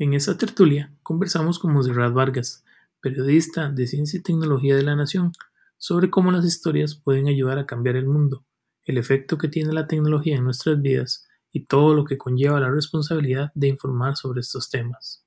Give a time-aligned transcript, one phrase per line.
[0.00, 2.64] En esta tertulia conversamos con Monserrat Vargas,
[3.00, 5.32] periodista de Ciencia y Tecnología de la Nación,
[5.76, 8.46] sobre cómo las historias pueden ayudar a cambiar el mundo,
[8.84, 12.70] el efecto que tiene la tecnología en nuestras vidas y todo lo que conlleva la
[12.70, 15.24] responsabilidad de informar sobre estos temas.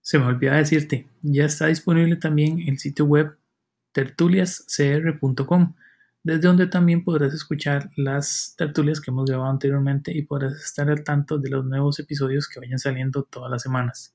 [0.00, 3.38] Se me olvidaba decirte, ya está disponible también el sitio web
[3.92, 5.76] tertuliascr.com,
[6.24, 11.02] desde donde también podrás escuchar las tertulias que hemos grabado anteriormente y podrás estar al
[11.02, 14.14] tanto de los nuevos episodios que vayan saliendo todas las semanas.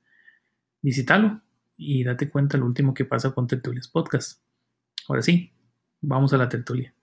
[0.82, 1.42] Visítalo
[1.76, 4.42] y date cuenta lo último que pasa con Tertulias Podcast.
[5.08, 5.54] Ahora sí,
[6.02, 6.97] vamos a la tertulia.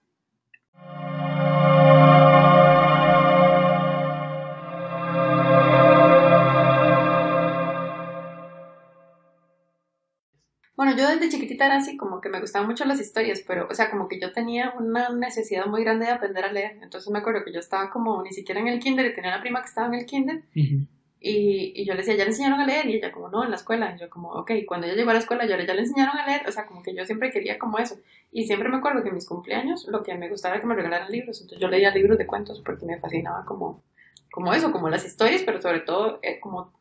[11.25, 14.07] Desde chiquitita era así, como que me gustaban mucho las historias, pero, o sea, como
[14.07, 16.77] que yo tenía una necesidad muy grande de aprender a leer.
[16.83, 19.41] Entonces me acuerdo que yo estaba como ni siquiera en el kinder y tenía una
[19.41, 20.43] prima que estaba en el kinder.
[20.53, 20.77] y,
[21.19, 22.85] y, yo le decía, ¿ya le enseñaron a leer?
[22.85, 23.95] Y ella como, no, en la escuela.
[23.95, 26.27] Y yo como, ok, cuando ella llegó a la escuela, yo ya le enseñaron a
[26.27, 26.47] leer.
[26.47, 27.95] O sea, como que yo siempre quería como eso.
[28.31, 30.75] Y siempre me acuerdo que en mis cumpleaños lo que me gustaba era que me
[30.75, 31.41] regalaran libros.
[31.41, 33.83] Entonces yo leía libros de cuentos porque me fascinaba como,
[34.31, 36.71] como eso, como las historias, pero sobre todo eh, como...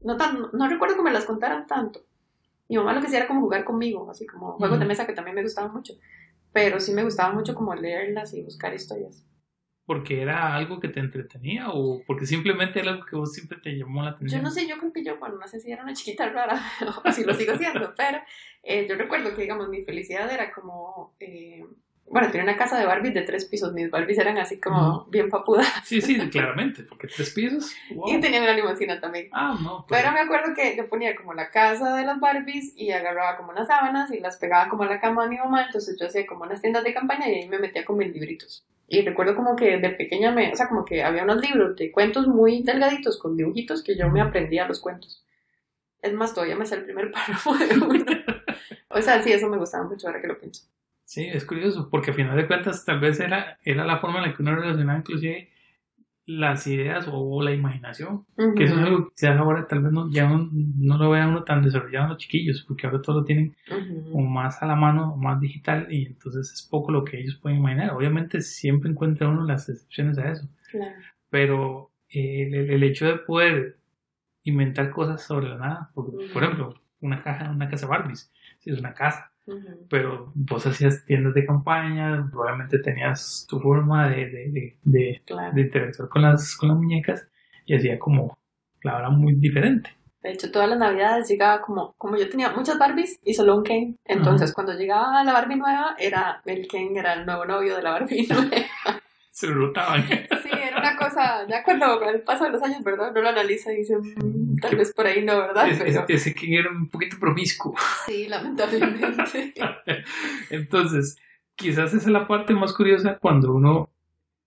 [0.00, 2.08] No, tan, no recuerdo que me las contaran tanto
[2.68, 5.12] mi mamá lo que hacía era como jugar conmigo, así como juegos de mesa que
[5.12, 5.94] también me gustaban mucho.
[6.52, 9.24] Pero sí me gustaba mucho como leerlas y buscar historias.
[9.86, 13.70] ¿Porque era algo que te entretenía o porque simplemente era algo que vos siempre te
[13.70, 14.40] llamó la atención?
[14.40, 16.60] Yo no sé, yo creo que yo, bueno, no sé si era una chiquita rara
[17.04, 18.18] o si lo sigo siendo, pero
[18.62, 21.64] eh, yo recuerdo que, digamos, mi felicidad era como eh,
[22.10, 23.72] bueno, tenía una casa de Barbies de tres pisos.
[23.72, 25.66] Mis Barbies eran así como bien papudas.
[25.84, 27.72] Sí, sí, claramente, porque tres pisos.
[28.06, 29.28] Y tenían una limusina también.
[29.32, 29.84] Ah, no.
[29.88, 33.36] Pues Pero me acuerdo que yo ponía como la casa de las Barbies y agarraba
[33.36, 35.66] como unas sábanas y las pegaba como a la cama de mi mamá.
[35.66, 38.64] Entonces yo hacía como unas tiendas de campaña y ahí me metía con mis libritos.
[38.86, 41.92] Y recuerdo como que de pequeña me, o sea, como que había unos libros de
[41.92, 45.24] cuentos muy delgaditos con dibujitos que yo me aprendía los cuentos.
[46.00, 48.04] Es más, todavía me sé el primer párrafo de uno.
[48.88, 50.64] o sea, sí, eso me gustaba mucho ahora que lo pienso.
[51.08, 54.26] Sí, es curioso, porque a final de cuentas tal vez era, era la forma en
[54.28, 55.48] la que uno relacionaba inclusive
[56.26, 60.10] las ideas o la imaginación, que eso es algo que quizás ahora tal vez no,
[60.10, 63.56] ya no, lo vean uno tan desarrollado en los chiquillos, porque ahora todo lo tienen
[64.12, 67.36] o más a la mano, o más digital, y entonces es poco lo que ellos
[67.36, 67.92] pueden imaginar.
[67.92, 70.46] Obviamente siempre encuentra uno las excepciones a eso,
[71.30, 73.78] pero el, el, hecho de poder
[74.42, 78.78] inventar cosas sobre la nada, por, por ejemplo, una caja, una casa Barbies, si es
[78.78, 79.32] una casa,
[79.88, 85.22] pero vos hacías tiendas de campaña, probablemente tenías tu forma de, de, de,
[85.52, 87.28] de, interactuar con las, con las muñecas
[87.66, 88.38] y hacía como
[88.82, 89.90] la hora muy diferente.
[90.22, 93.62] De hecho, todas las navidades llegaba como, como yo tenía muchas Barbies y solo un
[93.62, 93.96] Ken.
[94.04, 97.92] Entonces, cuando llegaba la Barbie nueva, era el Ken era el nuevo novio de la
[97.92, 98.50] Barbie nueva.
[99.30, 100.02] Se lo rotaban.
[100.02, 100.50] sí,
[100.88, 103.12] una cosa, ya cuando el paso de los años, ¿verdad?
[103.14, 105.68] No lo analiza y dice, mm, tal vez por ahí no, ¿verdad?
[106.08, 107.74] Ese Ken era un poquito promiscuo.
[108.06, 109.52] Sí, lamentablemente.
[110.50, 111.16] Entonces,
[111.54, 113.90] quizás esa es la parte más curiosa cuando uno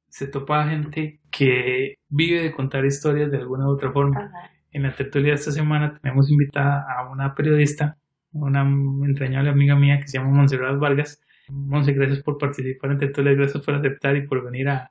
[0.10, 4.32] se topa a gente que vive de contar historias de alguna u otra forma.
[4.72, 7.98] En la tertulia de esta semana tenemos invitada a una periodista,
[8.32, 11.22] una entrañable amiga mía que se llama Montserrat Vargas,
[11.52, 14.90] Monse, gracias por participar en Tertulia, gracias por aceptar y por venir a,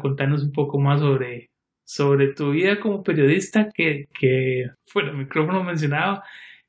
[0.00, 1.50] contarnos un poco más sobre,
[1.84, 6.22] sobre tu vida como periodista que, que fuera el micrófono mencionado,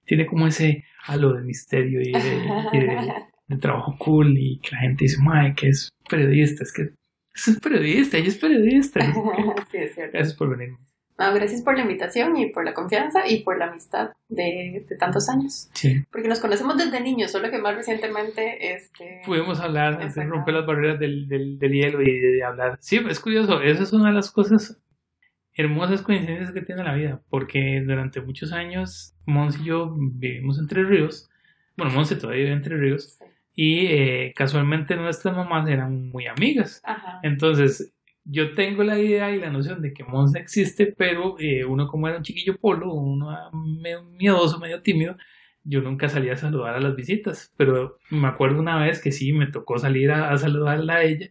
[0.05, 2.11] tiene como ese halo de misterio y
[3.47, 6.89] de, trabajo cool y que la gente dice, mae, que es periodista, es que
[7.35, 8.99] es periodista, ella es periodista.
[9.71, 10.11] sí, es cierto.
[10.13, 10.75] Gracias por venir
[11.17, 15.29] gracias por la invitación y por la confianza y por la amistad de, de, tantos
[15.29, 15.69] años.
[15.73, 16.03] Sí.
[16.11, 20.99] Porque nos conocemos desde niños, solo que más recientemente este, pudimos hablar, romper las barreras
[20.99, 22.77] del, del, del, hielo y de hablar.
[22.79, 24.79] Sí, es curioso, esa es una de las cosas
[25.55, 30.83] hermosas coincidencias que tiene la vida, porque durante muchos años Mons y yo vivimos entre
[30.83, 31.29] ríos,
[31.77, 33.19] bueno, Mons todavía vive entre ríos,
[33.55, 36.81] y eh, casualmente nuestras mamás eran muy amigas.
[36.83, 37.19] Ajá.
[37.21, 37.92] Entonces,
[38.25, 42.07] yo tengo la idea y la noción de que Monza existe, pero eh, uno como
[42.07, 43.35] era un chiquillo polo, uno
[43.81, 45.17] medio miedoso, medio tímido,
[45.63, 49.33] yo nunca salía a saludar a las visitas, pero me acuerdo una vez que sí,
[49.33, 51.27] me tocó salir a, saludarla a ella,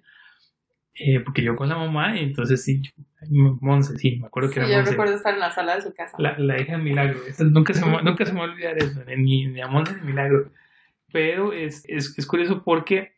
[0.95, 2.83] eh, porque yo con la mamá, y entonces sí,
[3.31, 6.17] Monse, sí, me acuerdo que sí, yo recuerdo estar en la sala de su casa.
[6.19, 9.01] La, la hija de Milagro, nunca, se me, nunca se me va a olvidar eso,
[9.17, 10.51] ni, ni a Monse ni Milagro,
[11.11, 13.13] pero es, es, es curioso porque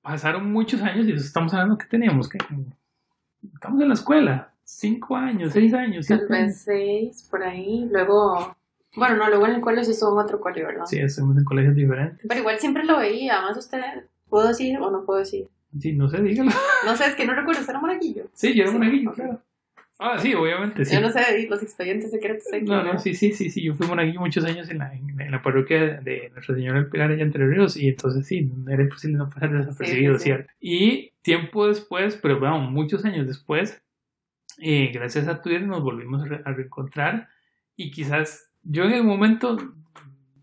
[0.00, 2.38] pasaron muchos años y estamos hablando que teníamos que
[3.54, 6.06] estamos en la escuela, cinco años, seis años.
[6.06, 7.88] Tal vez seis, por ahí.
[7.90, 8.56] Luego,
[8.96, 10.84] bueno, no, luego en el colegio sí estuvo en otro colegio, ¿verdad?
[10.86, 12.26] Sí, estuvimos en colegios diferentes.
[12.26, 13.80] Pero igual siempre lo veía, además usted,
[14.28, 15.48] ¿puedo decir o no puedo decir?
[15.78, 16.50] Sí, no sé, dígalo.
[16.84, 18.24] No sé, es que no recuerdo, ¿usted era monaguillo?
[18.32, 19.40] Sí, yo era monaguillo, claro.
[19.98, 20.94] Ah, sí, obviamente, sí.
[20.94, 22.44] Yo no sé los expedientes secretos.
[22.62, 23.62] No, no, sí, sí, sí, sí.
[23.62, 27.12] Yo fui monaguillo muchos años en la, en, la parroquia de Nuestra Señora del Pilar
[27.12, 30.52] allá entre ríos y entonces sí, era imposible no pasar desapercibido, ¿cierto?
[30.60, 33.82] Y tiempo después, pero bueno, muchos años después,
[34.58, 37.28] eh, gracias a Twitter nos volvimos a, reencontrar
[37.76, 39.56] y quizás yo en el momento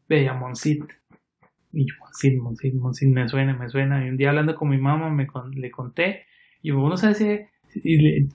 [0.08, 0.84] veía Monsit
[1.72, 4.04] y yo, Monsit, Monsit, Monsit, me suena, me suena.
[4.04, 6.26] Y un día hablando con mi mamá me le conté
[6.64, 6.96] y uno
[7.76, 8.28] y le,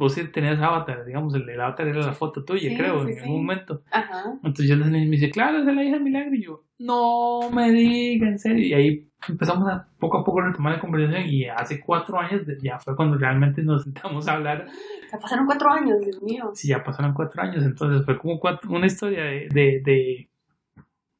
[0.00, 3.82] vos tenías avatar, digamos, el, el avatar era la foto tuya, creo, en algún momento.
[3.90, 4.32] Ajá.
[4.42, 6.34] Entonces yo me dice, claro, es la hija de Milagro.
[6.34, 8.66] Y yo, no me diga, en serio.
[8.66, 12.78] Y ahí empezamos a poco a poco retomar la conversación y hace cuatro años ya
[12.78, 14.68] fue cuando realmente nos sentamos a hablar.
[15.12, 16.50] Ya pasaron cuatro años, Dios mío.
[16.54, 20.30] Sí, ya pasaron cuatro años, entonces fue como una historia de, de, de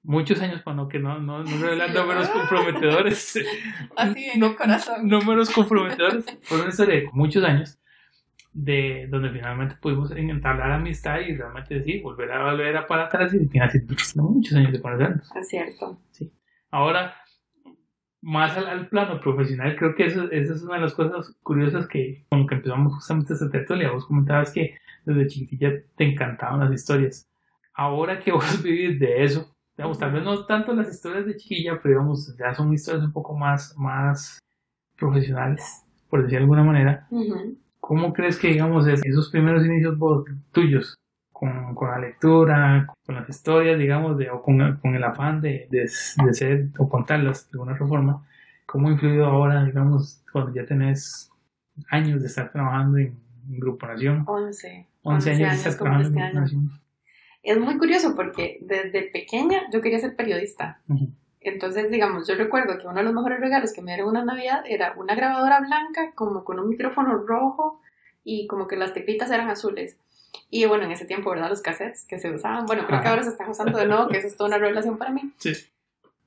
[0.03, 3.39] muchos años cuando que no, no, no revelan números comprometedores.
[3.95, 5.07] Así en no, corazón.
[5.07, 6.25] Números comprometedores.
[6.41, 7.80] Fue una historia de muchos años
[8.53, 13.33] de donde finalmente pudimos entablar amistad y realmente decir, volver a volver a para atrás
[13.35, 13.85] y hace
[14.17, 15.37] muchos años de conocernos.
[15.37, 16.01] Es cierto.
[16.11, 16.33] Sí.
[16.71, 17.15] Ahora,
[18.23, 22.27] más al, plano profesional, creo que eso, esa es una de las cosas curiosas que
[22.29, 26.73] con lo que empezamos justamente esta tertulia, vos comentabas que desde chiquitilla te encantaban las
[26.73, 27.29] historias.
[27.75, 31.81] Ahora que vos vivís de eso, digamos, tal vez no tanto las historias de chiquilla,
[31.83, 34.39] pero digamos, ya son historias un poco más, más
[34.97, 37.09] profesionales, por decir de alguna manera.
[37.91, 39.99] ¿Cómo crees que, digamos, esos primeros inicios
[40.53, 40.97] tuyos,
[41.33, 45.67] con, con, la lectura, con las historias, digamos, de, o con, con el afán de,
[45.69, 48.25] de, ser o contarlas de alguna otra forma,
[48.65, 51.33] cómo ha influido ahora, digamos, cuando ya tenés
[51.89, 53.19] años de estar trabajando en,
[53.59, 54.23] Grupo Nación?
[54.25, 54.87] 11.
[55.03, 56.81] 11 años, de estar trabajando en este Grupo Nación.
[57.43, 60.81] Es muy curioso porque desde pequeña yo quería ser periodista.
[61.41, 64.63] Entonces, digamos, yo recuerdo que uno de los mejores regalos que me dieron una Navidad
[64.67, 67.81] era una grabadora blanca, como con un micrófono rojo
[68.25, 69.97] y como que las teclitas eran azules.
[70.51, 71.49] Y bueno, en ese tiempo, ¿verdad?
[71.49, 72.67] Los cassettes que se usaban.
[72.67, 74.99] Bueno, creo que ahora se están usando de nuevo, que eso es toda una revelación
[74.99, 75.33] para mí.
[75.39, 75.53] Sí.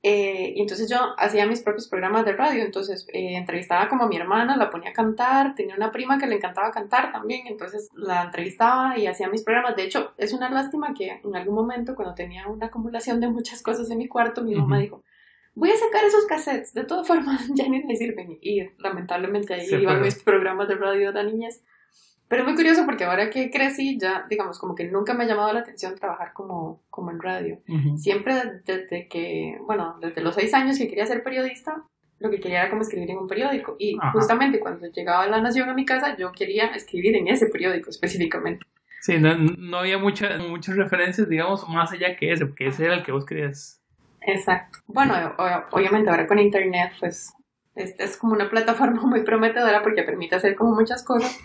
[0.06, 4.06] Eh, y entonces yo hacía mis propios programas de radio, entonces eh, entrevistaba como a
[4.06, 7.88] mi hermana, la ponía a cantar, tenía una prima que le encantaba cantar también, entonces
[7.94, 9.76] la entrevistaba y hacía mis programas.
[9.76, 13.62] De hecho, es una lástima que en algún momento, cuando tenía una acumulación de muchas
[13.62, 15.02] cosas en mi cuarto, mi mamá dijo,
[15.54, 18.36] voy a sacar esos cassettes, de todas formas ya ni me sirven.
[18.42, 21.64] Y lamentablemente ahí iban mis programas de radio de niñez.
[22.28, 25.26] Pero es muy curioso porque ahora que crecí, ya, digamos, como que nunca me ha
[25.26, 27.58] llamado la atención trabajar como, como en radio.
[27.96, 28.34] Siempre
[28.64, 31.84] desde que, bueno, desde los seis años que quería ser periodista,
[32.18, 33.76] lo que quería era como escribir en un periódico.
[33.78, 37.90] Y justamente cuando llegaba La Nación a mi casa, yo quería escribir en ese periódico
[37.90, 38.66] específicamente.
[39.02, 42.94] Sí, no, no había muchas muchas referencias, digamos, más allá que ese, porque ese era
[42.94, 43.82] el que vos querías.
[44.22, 44.78] Exacto.
[44.86, 45.14] Bueno,
[45.72, 47.34] obviamente ahora con Internet, pues,
[47.74, 51.38] es, es como una plataforma muy prometedora porque permite hacer como muchas cosas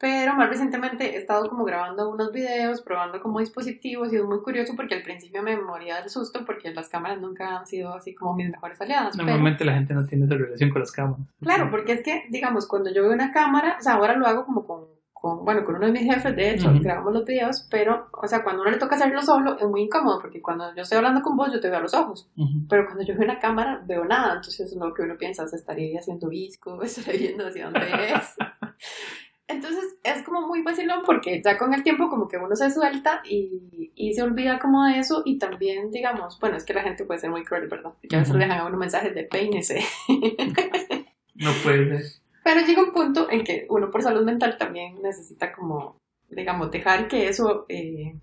[0.00, 4.40] pero más recientemente he estado como grabando unos videos, probando como dispositivos y es muy
[4.40, 8.14] curioso porque al principio me moría del susto porque las cámaras nunca han sido así
[8.14, 9.14] como mis mejores aliadas.
[9.14, 11.26] Normalmente la gente no tiene esa relación con las cámaras.
[11.42, 14.46] Claro, porque es que, digamos, cuando yo veo una cámara, o sea, ahora lo hago
[14.46, 18.08] como con, con bueno, con uno de mis jefes, de hecho, grabamos los videos, pero,
[18.10, 20.96] o sea, cuando uno le toca hacerlo solo es muy incómodo porque cuando yo estoy
[20.96, 22.26] hablando con vos yo te veo a los ojos,
[22.70, 25.98] pero cuando yo veo una cámara veo nada, entonces lo que uno piensa es estaría
[25.98, 28.36] haciendo visco, estaría viendo hacia dónde es.
[29.50, 33.22] Entonces es como muy vacilón porque ya con el tiempo como que uno se suelta
[33.24, 37.04] y, y, se olvida como de eso y también digamos, bueno, es que la gente
[37.04, 37.92] puede ser muy cruel, ¿verdad?
[38.08, 39.80] Que a veces dejan a uno mensajes de peínese.
[41.34, 42.20] no puede ser.
[42.42, 45.96] Pero llega un punto en que uno por salud mental también necesita como,
[46.28, 48.14] digamos, dejar que eso eh,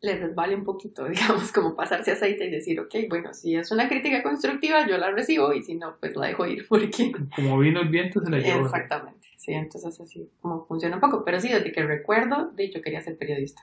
[0.00, 3.88] le desvale un poquito, digamos, como pasarse aceite y decir, ok, bueno, si es una
[3.88, 7.12] crítica constructiva, yo la recibo y si no, pues la dejo ir porque...
[7.34, 8.64] Como vino el viento, se la llevó.
[8.64, 9.28] Exactamente.
[9.36, 11.24] Sí, entonces así como funciona un poco.
[11.24, 13.62] Pero sí, desde que recuerdo, de hecho, quería ser periodista.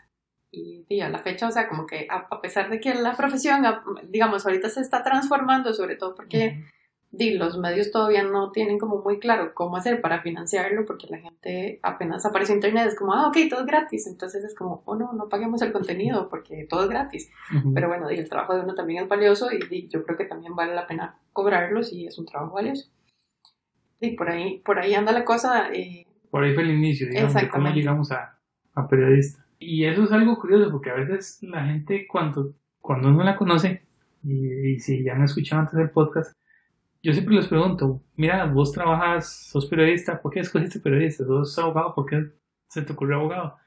[0.50, 3.66] Y, y a la fecha, o sea, como que a, pesar de que la profesión,
[4.08, 6.64] digamos, ahorita se está transformando, sobre todo porque
[7.14, 11.80] los medios todavía no tienen como muy claro cómo hacer para financiarlo, porque la gente
[11.84, 14.08] apenas aparece en internet, es como, ah, ok, todo es gratis.
[14.08, 17.32] Entonces es como, oh no, no paguemos el contenido porque todo es gratis.
[17.74, 20.74] Pero bueno, el trabajo de uno también es valioso y, yo creo que también vale
[20.74, 22.90] la pena cobrarlo si es un trabajo valioso.
[24.00, 25.72] Y por ahí, por ahí anda la cosa.
[25.72, 28.40] Eh, por ahí fue el inicio, digamos, de cómo llegamos a,
[28.74, 29.46] a, periodista.
[29.60, 33.84] Y eso es algo curioso, porque a veces la gente cuando, cuando uno la conoce,
[34.24, 36.36] y, si ya me escuchado antes del podcast,
[37.04, 41.26] yo siempre les pregunto, mira, vos trabajas, sos periodista, ¿por qué escogiste periodista?
[41.26, 41.94] ¿Sos abogado?
[41.94, 42.32] ¿Por qué
[42.68, 43.58] se te ocurrió abogado?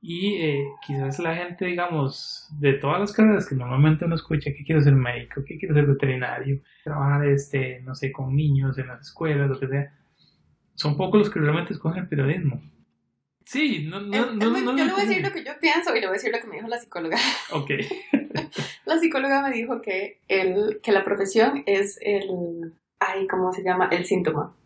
[0.00, 4.64] Y eh, quizás la gente, digamos, de todas las carreras que normalmente uno escucha, que
[4.64, 9.00] quiero ser médico, que quiero ser veterinario, trabajar, este, no sé, con niños en las
[9.00, 9.92] escuelas, lo que sea,
[10.74, 12.60] son pocos los que realmente escogen el periodismo.
[13.44, 16.00] Sí, no, no, no, no, Yo le voy a decir lo que yo pienso y
[16.00, 17.16] le voy a decir lo que me dijo la psicóloga.
[17.52, 17.70] Ok.
[18.86, 23.88] la psicóloga me dijo que, el, que la profesión es el, ay, ¿cómo se llama?
[23.90, 24.56] El síntoma.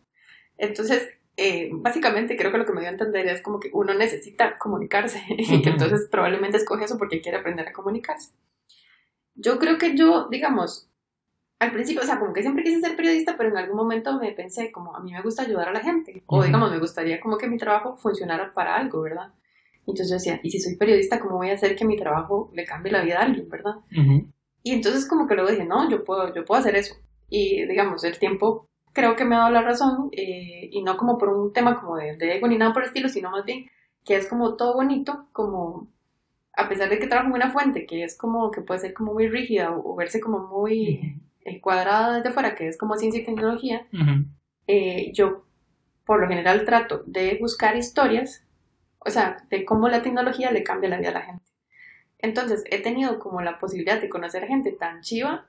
[0.59, 3.95] Entonces, eh, básicamente creo que lo que me dio a entender es como que uno
[3.95, 8.33] necesita comunicarse y que entonces probablemente escoge eso porque quiere aprender a comunicarse.
[9.35, 10.91] Yo creo que yo, digamos,
[11.59, 14.33] al principio, o sea, como que siempre quise ser periodista, pero en algún momento me
[14.33, 17.39] pensé como a mí me gusta ayudar a la gente o digamos, me gustaría como
[17.39, 19.33] que mi trabajo funcionara para algo, ¿verdad?
[19.91, 22.65] Entonces yo decía, y si soy periodista, ¿cómo voy a hacer que mi trabajo le
[22.65, 23.77] cambie la vida a alguien, verdad?
[24.63, 26.95] Y entonces como que luego dije, no, yo puedo, yo puedo hacer eso.
[27.29, 31.19] Y digamos, el tiempo creo que me ha dado la razón, eh, y no como
[31.19, 33.67] por un tema como de, ego ni nada por el estilo, sino más bien
[34.05, 35.89] que es como todo bonito, como
[36.55, 39.13] a pesar de que trabajo en una fuente que es como que puede ser como
[39.13, 43.25] muy rígida o, verse como muy eh, cuadrada desde fuera, que es como ciencia y
[43.25, 43.87] tecnología,
[44.67, 45.45] eh, yo
[46.05, 48.45] por lo general trato de buscar historias,
[49.01, 51.45] o sea, de cómo la tecnología le cambia la vida a la gente.
[52.19, 55.47] Entonces, he tenido como la posibilidad de conocer gente tan chiva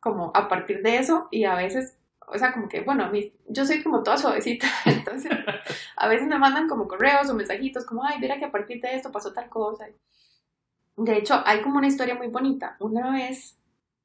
[0.00, 2.00] como a partir de eso y a veces
[2.32, 5.32] o sea, como que, bueno, a mí, yo soy como toda suavecita, entonces
[5.96, 8.94] a veces me mandan como correos o mensajitos como, ay, mira que a partir de
[8.94, 9.86] esto pasó tal cosa.
[10.96, 12.76] De hecho, hay como una historia muy bonita.
[12.78, 13.58] Una vez,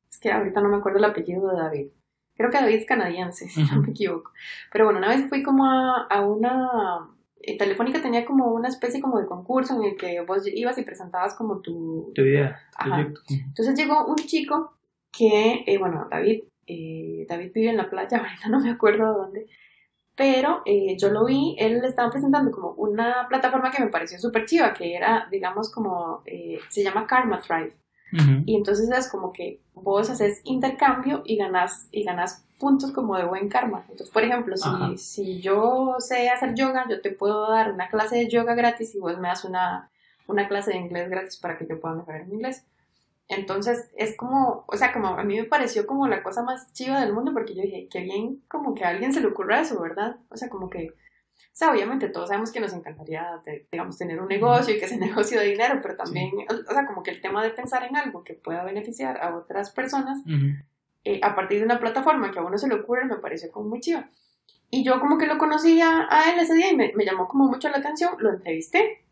[0.10, 1.88] es que ahorita no me acuerdo el apellido de David,
[2.36, 4.32] creo que David es canadiense, si no me equivoco.
[4.72, 7.10] Pero bueno, una vez fui como a, una...
[7.46, 10.84] Eh, Telefónica tenía como una especie como de concurso en el que vos ibas y
[10.84, 12.12] presentabas como tu...
[12.16, 12.60] Tu idea.
[13.30, 14.78] Entonces llegó un chico
[15.12, 19.20] que, eh, bueno, David eh, David vive en la playa, ahorita no me acuerdo de
[19.20, 19.48] dónde,
[20.16, 24.18] pero eh, yo lo vi, él le estaba presentando como una plataforma que me pareció
[24.18, 27.75] súper chiva, que era, digamos, como, eh, se llama Karma Tribe.
[28.46, 33.25] Y entonces es como que vos haces intercambio y ganas, y ganas puntos como de
[33.25, 33.85] buen karma.
[33.89, 38.17] Entonces, por ejemplo, si, si yo sé hacer yoga, yo te puedo dar una clase
[38.17, 39.89] de yoga gratis y vos me das una,
[40.27, 42.65] una clase de inglés gratis para que yo pueda mejorar mi inglés.
[43.27, 47.01] Entonces es como, o sea, como a mí me pareció como la cosa más chiva
[47.01, 49.81] del mundo porque yo dije, qué bien como que a alguien se le ocurra eso,
[49.81, 50.17] ¿verdad?
[50.29, 54.27] O sea, como que, o sea, obviamente todos sabemos que nos encantaría, digamos, tener un
[54.27, 57.43] negocio y que ese negocio de dinero, pero también, o sea, como que el tema
[57.43, 60.19] de pensar en algo que pueda beneficiar a otras personas
[61.05, 63.69] eh, a partir de una plataforma que a uno se le ocurre me pareció como
[63.69, 64.09] muy chiva.
[64.69, 67.47] Y yo como que lo conocía a él ese día y me, me llamó como
[67.47, 69.05] mucho la atención, lo entrevisté,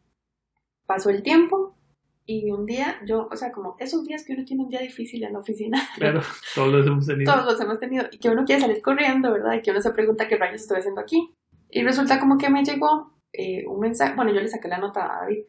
[0.86, 1.78] pasó el tiempo
[2.26, 5.24] y un día, yo, o sea, como esos días que uno tiene un día difícil
[5.24, 5.82] en la oficina.
[5.96, 6.22] Claro,
[6.56, 7.34] todos los hemos tenido.
[7.34, 8.06] Todos los hemos tenido.
[8.12, 9.56] Y que uno quiere salir corriendo, ¿verdad?
[9.56, 11.34] Y que uno se pregunta qué rayos estoy haciendo aquí.
[11.70, 15.06] Y resulta como que me llegó eh, un mensaje, bueno, yo le saqué la nota
[15.06, 15.44] a David.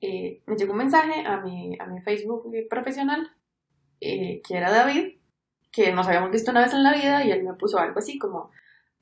[0.00, 3.30] Eh, me llegó un mensaje a mi, a mi Facebook profesional,
[4.00, 5.17] eh, que era David,
[5.70, 8.18] que nos habíamos visto una vez en la vida y él me puso algo así
[8.18, 8.50] como,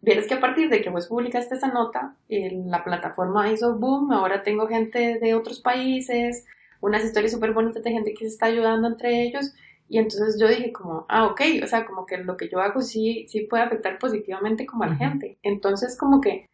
[0.06, 4.42] Vieres que a partir de que vos publicaste esa nota, la plataforma hizo boom, ahora
[4.42, 6.44] tengo gente de otros países,
[6.80, 9.52] unas historias súper bonitas de gente que se está ayudando entre ellos.
[9.88, 12.82] Y entonces yo dije como, ah, ok, o sea, como que lo que yo hago
[12.82, 15.38] sí, sí puede afectar positivamente como a la gente.
[15.42, 16.48] Entonces como que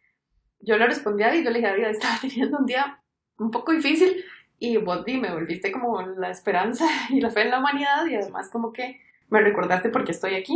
[0.59, 3.03] yo le respondí a David, yo le dije, David, estaba teniendo un día
[3.37, 4.23] un poco difícil
[4.57, 8.49] y vos me volviste como la esperanza y la fe en la humanidad y además
[8.49, 9.01] como que
[9.33, 10.55] me recordaste porque estoy aquí.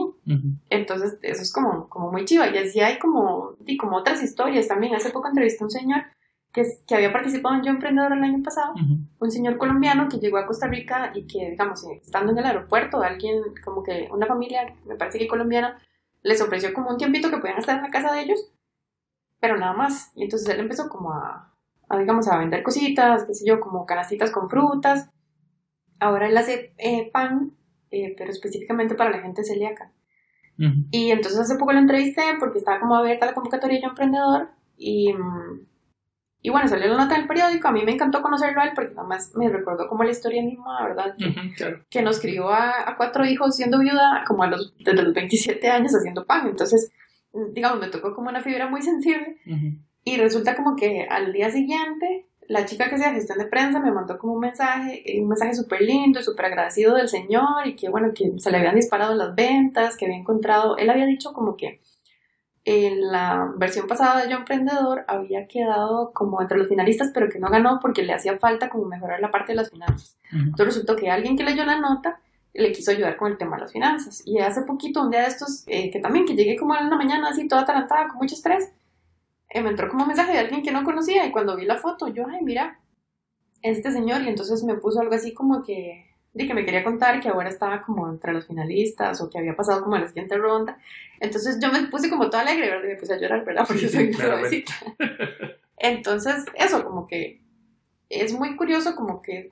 [0.69, 2.47] Entonces eso es como, como muy chiva.
[2.47, 4.93] Y así hay como, y como otras historias también.
[4.93, 6.03] Hace poco entrevisté a un señor
[6.53, 8.75] que, que había participado en Yo Emprendedor el año pasado,
[9.19, 13.01] un señor colombiano que llegó a Costa Rica y que, digamos, estando en el aeropuerto,
[13.01, 15.79] alguien, como que una familia, me parece que colombiana,
[16.21, 18.53] les ofreció como un tiempito que podían estar en la casa de ellos,
[19.39, 20.11] pero nada más.
[20.15, 21.51] Y entonces él empezó como a,
[21.89, 25.09] a digamos, a vender cositas, qué sé yo, como canastitas con frutas.
[25.99, 27.57] Ahora él hace eh, pan,
[27.91, 29.91] eh, pero específicamente para la gente celíaca.
[30.89, 35.13] Y entonces hace poco lo entrevisté porque estaba como abierta la convocatoria Yo Emprendedor y...
[35.13, 35.67] Mm,
[36.41, 38.93] y bueno, salió la nota del periódico, a mí me encantó conocerlo a él porque
[38.95, 41.15] además me recordó como la historia misma, ¿verdad?
[41.89, 45.93] Que, nos crió a, cuatro hijos siendo viuda como a los, desde los 27 años
[45.93, 46.47] haciendo pan.
[46.47, 46.91] Entonces,
[47.53, 49.37] digamos, me tocó como una fibra muy sensible.
[50.03, 53.91] Y resulta como que al día siguiente, la chica que hacía gestión de prensa me
[53.91, 58.13] mandó como un mensaje, un mensaje súper lindo, súper agradecido del señor y que bueno,
[58.13, 61.81] que se le habían disparado las ventas, que había encontrado, él había dicho como que
[62.63, 67.39] en la versión pasada de Yo Emprendedor había quedado como entre los finalistas, pero que
[67.39, 70.17] no ganó porque le hacía falta como mejorar la parte de las finanzas.
[70.33, 72.19] Entonces resultó que alguien que leyó la nota
[72.53, 74.21] le quiso ayudar con el tema de las finanzas.
[74.25, 76.97] Y hace poquito, un día de estos, eh, que también que llegué como en la
[76.97, 78.71] mañana así toda atarantada, con mucho estrés, eh,
[79.53, 82.07] me entró como un mensaje de alguien que no conocía y cuando vi la foto,
[82.07, 82.79] yo, ay, mira,
[83.61, 87.19] este señor, y entonces me puso algo así como que de que me quería contar
[87.19, 90.37] que ahora estaba como entre los finalistas o que había pasado como a la siguiente
[90.37, 90.77] ronda.
[91.19, 92.85] Entonces yo me puse como toda alegre, ¿verdad?
[92.85, 93.65] Y me puse a llorar, ¿verdad?
[93.67, 94.73] Porque soy suavecita.
[95.77, 97.41] Entonces, eso, como que
[98.09, 99.51] es muy curioso, como que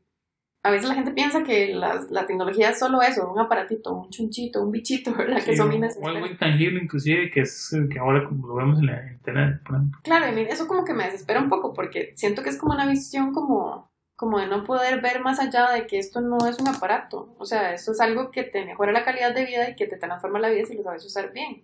[0.66, 4.64] a veces la gente piensa que la, tecnología es solo eso, un aparatito, un chunchito,
[4.64, 5.44] un bichito, ¿verdad?
[5.44, 5.70] que son
[6.02, 9.76] O algo intangible, inclusive, que es que ahora como lo vemos en la internet, por
[9.76, 10.00] ejemplo.
[10.04, 13.32] Claro, eso como que me desespera un poco, porque siento que es como una visión
[13.32, 17.36] como, como de no poder ver más allá de que esto no es un aparato.
[17.38, 19.98] O sea, esto es algo que te mejora la calidad de vida y que te
[19.98, 21.62] transforma la vida si lo sabes usar bien.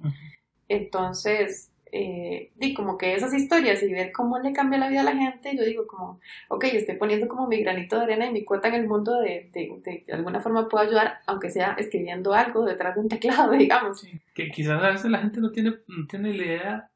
[0.67, 5.03] Entonces, eh, di como que esas historias y ver cómo le cambia la vida a
[5.03, 8.45] la gente, yo digo como, ok, estoy poniendo como mi granito de arena y mi
[8.45, 12.63] cuota en el mundo de, de, de, alguna forma puedo ayudar, aunque sea escribiendo algo
[12.63, 14.05] detrás de un teclado, digamos.
[14.33, 16.89] que quizás a veces la gente no tiene, no tiene la idea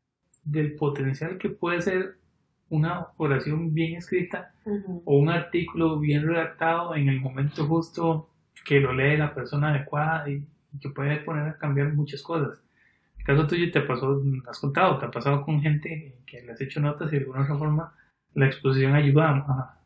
[0.45, 2.15] del potencial que puede ser
[2.69, 4.53] una oración bien escrita
[5.03, 8.29] o un artículo bien redactado en el momento justo
[8.63, 10.43] que lo lee la persona adecuada y
[10.79, 12.64] que puede poner a cambiar muchas cosas
[13.25, 16.79] caso tuyo te pasó, has contado, te ha pasado con gente que le has hecho
[16.79, 17.93] notas y de alguna otra forma
[18.35, 19.79] la exposición ayuda a,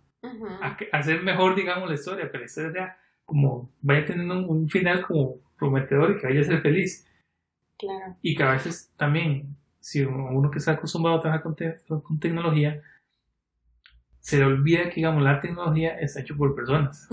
[0.92, 6.12] hacer mejor, digamos, la historia, pero la historia como vaya teniendo un, final como prometedor
[6.12, 7.08] y que vaya a ser feliz.
[7.78, 8.18] Claro.
[8.22, 12.82] Y que a veces también, si uno que está acostumbrado a trabajar con, tecnología,
[14.20, 17.08] se le olvida que, digamos, la tecnología está hecho por personas.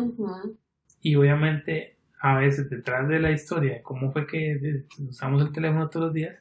[1.00, 1.95] Y obviamente
[2.26, 6.36] a veces detrás de la historia, cómo fue que usamos el teléfono todos los días,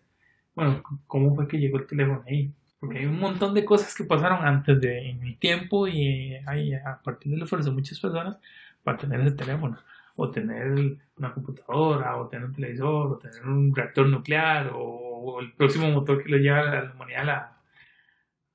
[0.55, 2.51] bueno, cómo fue que llegó el teléfono ahí.
[2.79, 6.99] Porque hay un montón de cosas que pasaron antes de en el tiempo y a
[7.03, 8.37] partir del esfuerzo de muchas personas
[8.83, 9.77] para tener ese teléfono.
[10.15, 15.51] O tener una computadora, o tener un televisor, o tener un reactor nuclear, o, el
[15.53, 17.59] próximo motor que le lleva a la humanidad a,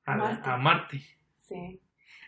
[0.05, 1.03] a, a Marte.
[1.37, 1.81] Sí.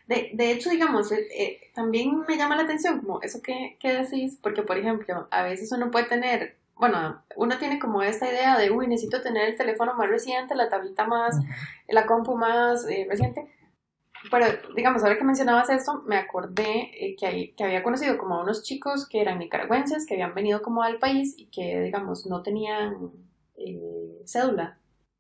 [0.07, 3.93] De, de hecho, digamos, eh, eh, también me llama la atención como eso que, que,
[3.93, 8.59] decís, porque por ejemplo, a veces uno puede tener, bueno, uno tiene como esta idea
[8.59, 11.37] de, uy, necesito tener el teléfono más reciente, la tablita más,
[11.89, 13.49] la compu más eh, reciente.
[14.31, 14.47] Pero,
[14.77, 19.09] digamos, ahora que mencionabas esto, me acordé que, que había conocido como a unos chicos
[19.09, 23.11] que eran nicaragüenses, que habían venido como al país y que, digamos, no tenían
[24.25, 24.79] cédula.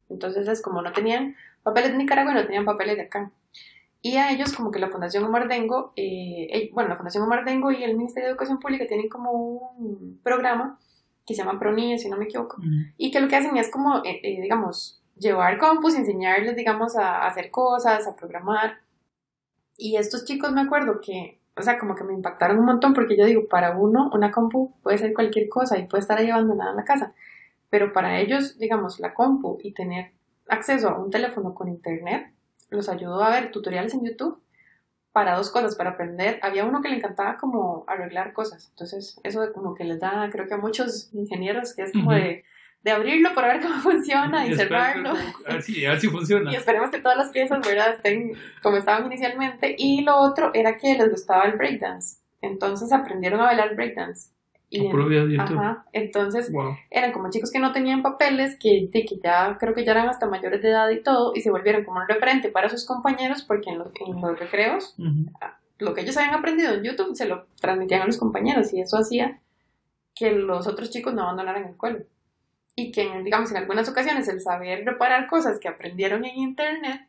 [0.09, 3.33] Entonces es como no tenían papeles de Nicaragua y no tenían papeles de acá.
[4.05, 7.71] Y a ellos como que la Fundación Omar Dengo, eh, bueno, la Fundación Omar Dengo
[7.71, 10.81] y el Ministerio de Educación Pública tienen como un programa
[11.25, 12.57] que se llama PRONIE, si no me equivoco,
[12.97, 17.27] y que lo que hacen es como, eh, eh, digamos, llevar compus, enseñarles, digamos, a,
[17.27, 18.79] hacer cosas, a programar.
[19.77, 23.17] Y estos chicos me acuerdo que, o sea, como que me impactaron un montón porque
[23.17, 26.71] yo digo, para uno una compu puede ser cualquier cosa y puede estar ahí abandonada
[26.71, 27.15] en la casa,
[27.71, 30.13] pero para ellos, digamos, la compu y tener
[30.49, 32.32] acceso a un teléfono con internet,
[32.73, 34.43] los ayudó a ver tutoriales en YouTube
[35.13, 36.39] para dos cosas, para aprender.
[36.43, 38.69] Había uno que le encantaba como arreglar cosas.
[38.71, 42.13] Entonces, eso de como que les da, creo que a muchos ingenieros, que es como
[42.13, 42.45] de,
[42.83, 45.13] de, abrirlo para ver cómo funciona y, cerrarlo.
[45.47, 46.51] Así, así funciona.
[46.51, 48.33] y esperemos que todas las piezas, ¿verdad?, estén
[48.63, 49.75] como estaban inicialmente.
[49.79, 52.17] Y lo otro era que les gustaba el breakdance.
[52.41, 54.31] Entonces aprendieron a bailar breakdance.
[54.75, 54.89] Y
[55.39, 56.51] Ajá, entonces
[56.91, 60.27] eran como chicos que no tenían papeles, que, que ya creo que ya eran hasta
[60.27, 63.69] mayores de edad y todo, y se volvieron como un referente para sus compañeros porque
[63.69, 64.97] en los, en los recreos
[65.43, 68.81] ah, lo que ellos habían aprendido en YouTube se lo transmitían a los compañeros y
[68.81, 69.41] eso hacía
[70.15, 71.99] que los otros chicos no abandonaran el escuela.
[72.75, 77.03] Y que, digamos, en algunas ocasiones el saber reparar cosas que aprendieron en internet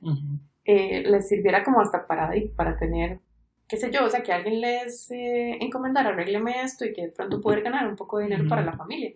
[0.65, 3.19] eh, les sirviera como hasta para, para tener
[3.73, 7.09] qué sé yo, o sea, que alguien les eh, encomendara, arregleme esto y que de
[7.09, 9.13] pronto poder ganar un poco de dinero para la familia.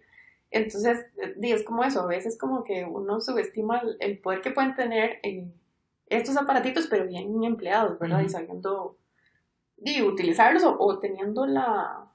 [0.50, 4.74] Entonces, eh, es como eso, a veces como que uno subestima el, poder que pueden
[4.74, 5.54] tener en
[6.08, 8.22] estos aparatitos, pero bien empleados, ¿verdad?
[8.22, 8.98] Y sabiendo
[9.78, 12.06] de utilizarlos o, teniendo la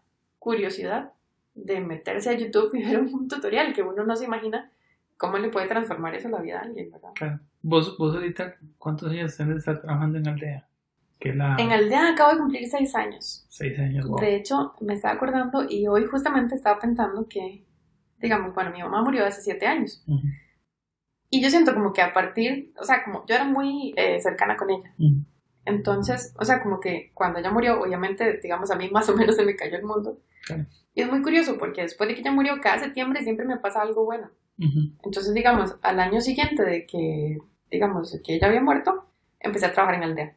[0.40, 1.12] curiosidad
[1.54, 4.68] de meterse a YouTube y ver un, tutorial que uno no se imagina
[5.16, 7.10] cómo le puede transformar eso la vida a alguien, ¿verdad?
[7.14, 7.38] Claro.
[7.62, 10.66] ¿Vos, vos ahorita cuántos años estar trabajando en aldea?
[11.58, 13.46] En Aldea acabo de cumplir seis años.
[13.48, 17.64] Seis años, De hecho, me estaba acordando y hoy justamente estaba pensando que,
[18.18, 20.04] digamos, bueno, mi mamá murió hace siete años.
[21.30, 24.56] Y yo siento como que a partir, o sea, como yo era muy eh, cercana
[24.56, 24.94] con ella.
[25.64, 29.36] Entonces, o sea, como que cuando ella murió, obviamente, digamos, a mí más o menos
[29.36, 30.18] se me cayó el mundo.
[30.94, 33.80] Y es muy curioso porque después de que ella murió, cada septiembre siempre me pasa
[33.80, 34.30] algo bueno.
[34.58, 37.38] Entonces, digamos, al año siguiente de que,
[37.70, 39.06] digamos, que ella había muerto,
[39.40, 40.36] empecé a trabajar en aldea.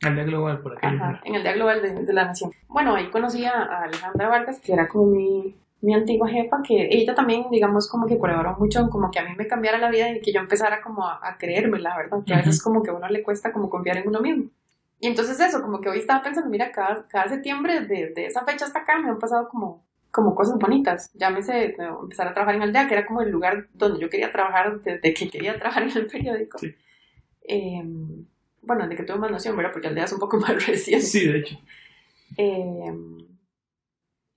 [0.00, 0.86] El Día Global, por aquí.
[0.86, 2.52] Ajá, en el Día Global de, la Nación.
[2.68, 7.14] Bueno, ahí conocí a, Alejandra Vargas, que era como mi, mi antigua jefa, que ella
[7.14, 10.22] también, digamos, como que colaboró mucho, como que a mí me cambiara la vida y
[10.22, 13.08] que yo empezara como a, creerme, la verdad, que a veces como que a uno
[13.08, 14.50] le cuesta como confiar en uno mismo.
[15.00, 18.44] Y entonces eso, como que hoy estaba pensando, mira, cada, cada septiembre de, de esa
[18.44, 21.10] fecha hasta acá me han pasado como, como cosas bonitas.
[21.14, 24.80] Llámese empezar a trabajar en Aldea, que era como el lugar donde yo quería trabajar
[24.80, 26.58] desde que quería trabajar en el periódico.
[26.58, 26.74] Sí.
[27.42, 27.82] Eh,
[28.62, 29.72] bueno, de que tuve más noción, ¿verdad?
[29.72, 31.06] Porque el día es un poco más reciente.
[31.06, 31.58] Sí, de hecho.
[32.36, 32.92] Eh,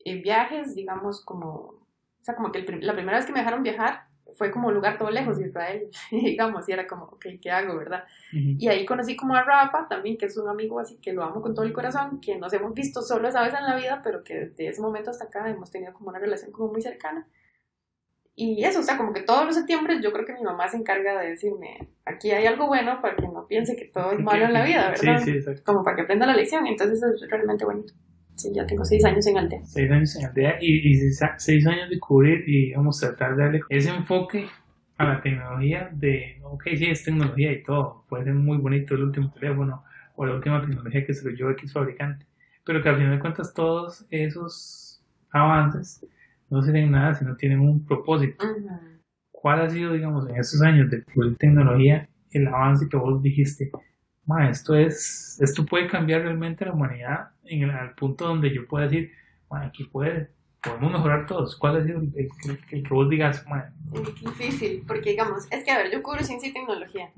[0.05, 4.07] y viajes, digamos, como, o sea, como que la primera vez que me dejaron viajar
[4.33, 7.77] fue como un lugar todo lejos de Israel, digamos, y era como, ok, ¿qué hago,
[7.77, 8.03] verdad?
[8.31, 11.41] Y ahí conocí como a Rafa también, que es un amigo así que lo amo
[11.41, 14.23] con todo el corazón, que nos hemos visto solo esa vez en la vida, pero
[14.23, 17.27] que desde ese momento hasta acá hemos tenido como una relación como muy cercana.
[18.35, 20.77] Y eso, o sea, como que todos los septiembre yo creo que mi mamá se
[20.77, 24.45] encarga de decirme, aquí hay algo bueno para que no piense que todo es malo
[24.45, 25.19] en la vida, ¿verdad?
[25.19, 25.61] Sí, sí, exacto.
[25.65, 27.93] Como para que aprenda la lección, entonces es realmente bonito.
[28.35, 29.63] Sí, ya tengo seis años en Aldea.
[29.63, 30.97] Seis años en Aldea y,
[31.37, 34.47] seis años de cubrir y vamos a tratar de darle ese enfoque
[34.97, 39.03] a la tecnología de, ok, sí, es tecnología y todo, puede ser muy bonito el
[39.03, 39.83] último teléfono
[40.15, 42.25] o la última tecnología que se lo llevó X fabricante,
[42.65, 46.05] pero que al final de cuentas todos esos avances
[46.53, 48.45] no sirven nada si no tienen un propósito.
[49.31, 51.03] ¿Cuál ha sido, digamos, en esos años de
[51.39, 53.71] tecnología el avance que vos dijiste?
[54.49, 58.87] esto es, esto puede cambiar realmente la humanidad en el, al punto donde yo pueda
[58.87, 59.11] decir,
[59.49, 60.29] aquí puede,
[60.61, 61.57] podemos mejorar todos.
[61.57, 63.43] ¿Cuál es el, el, que vos digas,
[63.91, 67.11] Es difícil, porque digamos, es que a ver, yo cubro ciencia y tecnología,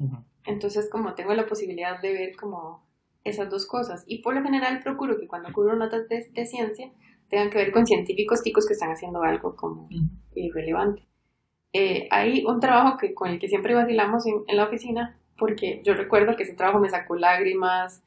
[0.45, 2.88] entonces como tengo la posibilidad de ver como
[3.26, 6.89] esas dos cosas, y por lo general procuro que cuando cubro notas de, de ciencia
[7.30, 9.90] tengan que ver con científicos ticos que están haciendo algo como
[10.36, 11.08] irrelevante.
[11.74, 15.82] Eh, hay un trabajo que, con el que siempre vacilamos en, en la oficina, porque
[15.84, 18.02] yo recuerdo que ese trabajo me sacó lágrimas,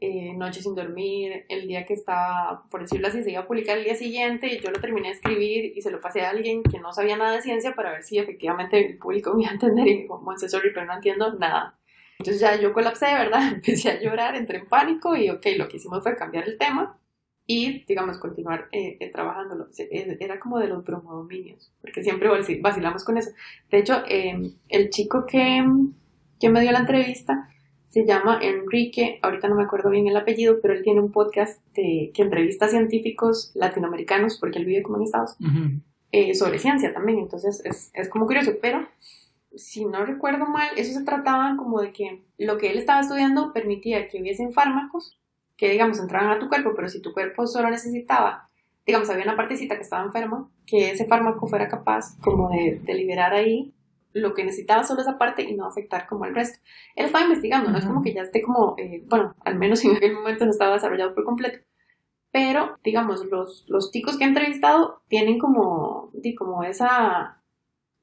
[0.00, 3.78] eh, noches sin dormir, el día que estaba, por decirlo así, se iba a publicar
[3.78, 6.62] el día siguiente y yo lo terminé de escribir y se lo pasé a alguien
[6.62, 9.54] que no sabía nada de ciencia para ver si efectivamente el público me iba a
[9.54, 11.78] entender y me dijo, sorry, pero no entiendo nada.
[12.18, 13.48] Entonces ya yo colapsé, ¿verdad?
[13.54, 16.98] Empecé a llorar, entré en pánico y ok, lo que hicimos fue cambiar el tema
[17.46, 19.68] y, digamos, continuar eh, eh trabajándolo.
[19.90, 22.28] Era como de los bromodominios, porque siempre
[22.60, 23.30] vacilamos con eso.
[23.70, 25.64] De hecho, em, el chico que,
[26.40, 27.48] que me dio la entrevista
[27.94, 31.62] se llama Enrique, ahorita no me acuerdo bien el apellido, pero él tiene un podcast
[31.74, 35.36] de, que entrevista a científicos latinoamericanos, porque él vive como en Estados,
[36.10, 38.88] eh, sobre ciencia también, entonces es, es como curioso, pero
[39.54, 43.52] si no recuerdo mal, eso se trataba como de que lo que él estaba estudiando
[43.52, 45.20] permitía que hubiesen fármacos
[45.56, 48.50] que, digamos, entraban a tu cuerpo, pero si tu cuerpo solo necesitaba,
[48.86, 52.94] digamos, había una partecita que estaba enferma, que ese fármaco fuera capaz como de, de
[52.94, 53.74] liberar ahí
[54.14, 56.60] lo que necesitaba solo esa parte y no afectar como el resto.
[56.94, 59.96] Él estaba investigando, no es como que ya esté como, eh, bueno, al menos en
[59.96, 61.58] aquel momento no estaba desarrollado por completo.
[62.30, 67.42] Pero, digamos, los, los ticos que he entrevistado tienen como, di, como esa,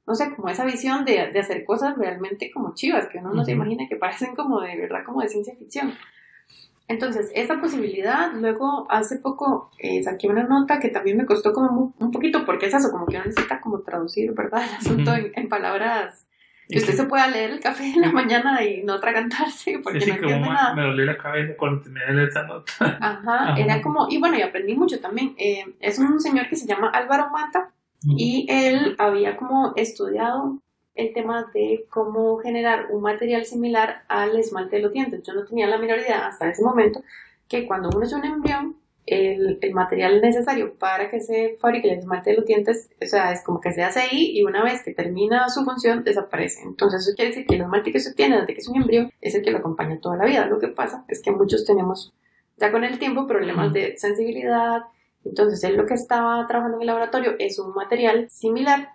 [0.05, 3.43] no sé, como esa visión de, de, hacer cosas realmente como chivas, que uno no
[3.43, 5.93] se imagina que parecen como de verdad, como de ciencia ficción.
[6.91, 11.93] Entonces, esa posibilidad, luego hace poco eh, saqué una nota que también me costó como
[11.97, 14.63] un, poquito, porque es eso, como que uno necesita como traducir, ¿verdad?
[14.69, 16.27] El asunto en, palabras
[16.67, 20.15] que usted se pueda leer el café en la mañana y no atragantarse, porque no
[20.15, 20.73] entiende nada.
[20.75, 22.73] Me dolió la cabeza cuando terminé de leer esa nota.
[22.79, 25.33] Ajá, era como, y bueno, y aprendí mucho también.
[25.37, 27.71] Eh, es un señor que se llama Álvaro Mata,
[28.03, 30.59] y él había como estudiado
[31.01, 35.23] el tema de cómo generar un material similar al esmalte de los dientes.
[35.23, 37.03] Yo no tenía la menor idea hasta ese momento
[37.47, 41.99] que cuando uno es un embrión, el, el, material necesario para que se fabrique el
[41.99, 44.83] esmalte de los dientes, o sea, es como que se hace ahí y una vez
[44.83, 46.61] que termina su función, desaparece.
[46.63, 49.11] Entonces, eso quiere decir que el esmalte que se tiene desde que es un embrión
[49.19, 50.45] es el que lo acompaña toda la vida.
[50.45, 52.13] Lo que pasa es que muchos tenemos
[52.57, 54.83] ya con el tiempo problemas de sensibilidad.
[55.25, 58.89] Entonces, él lo que estaba trabajando en el laboratorio es un material similar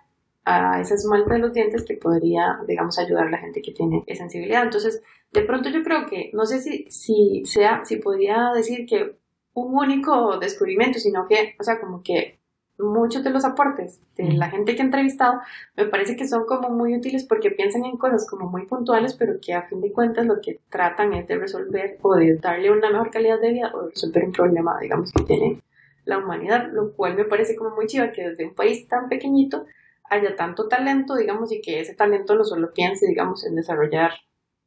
[0.49, 4.05] a ese esmalte de los dientes que podría, digamos, ayudar a la gente que tiene
[4.15, 4.63] sensibilidad.
[4.63, 9.17] Entonces, de pronto yo creo que, no sé si, si sea, si podría decir que
[9.53, 12.39] un único descubrimiento, sino que, o sea, como que
[12.79, 15.41] muchos de los aportes de la gente que he entrevistado
[15.75, 19.41] me parece que son como muy útiles porque piensan en cosas como muy puntuales, pero
[19.41, 22.89] que a fin de cuentas lo que tratan es de resolver o de darle una
[22.89, 25.61] mejor calidad de vida o de resolver un problema, digamos, que tiene
[26.05, 29.65] la humanidad, lo cual me parece como muy chido que desde un país tan pequeñito
[30.09, 34.11] haya tanto talento, digamos, y que ese talento no solo piense, digamos, en desarrollar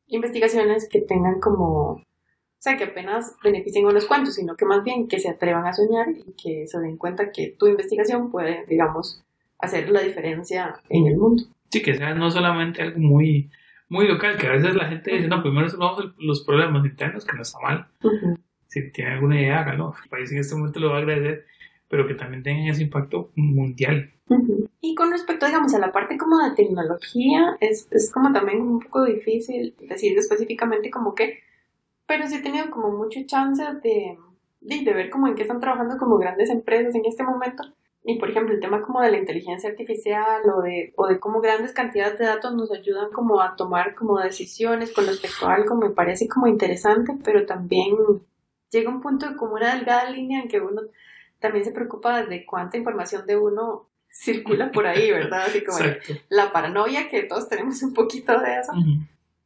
[0.07, 2.05] investigaciones que tengan como, o
[2.59, 6.09] sea, que apenas beneficien unos cuantos, sino que más bien que se atrevan a soñar
[6.11, 9.23] y que se den cuenta que tu investigación puede, digamos,
[9.59, 11.45] hacer la diferencia en el mundo.
[11.71, 13.51] Sí, que sea no solamente algo muy,
[13.89, 17.37] muy local, que a veces la gente dice, no, primero resolvamos los problemas internos, que
[17.37, 17.87] no está mal.
[18.67, 19.95] Si tiene alguna idea, hágalo.
[20.03, 21.47] El país en este momento lo va a agradecer,
[21.91, 24.13] pero que también tengan ese impacto mundial.
[24.81, 28.79] Y con respecto, digamos, a la parte como de tecnología, es, es como también un
[28.79, 31.41] poco difícil decir específicamente como que,
[32.07, 34.17] pero sí he tenido como mucho chance de,
[34.61, 37.65] de, ver como en qué están trabajando como grandes empresas en este momento.
[38.05, 41.41] Y por ejemplo, el tema como de la inteligencia artificial o de, o de cómo
[41.41, 45.75] grandes cantidades de datos nos ayudan como a tomar como decisiones con respecto a algo
[45.75, 47.97] me parece como interesante, pero también
[48.71, 50.83] llega un punto de como una delgada línea en que uno
[51.41, 55.47] también se preocupa de cuánta información de uno circula por ahí, ¿verdad?
[55.47, 55.79] Así como
[56.29, 58.73] la paranoia que todos tenemos un poquito de eso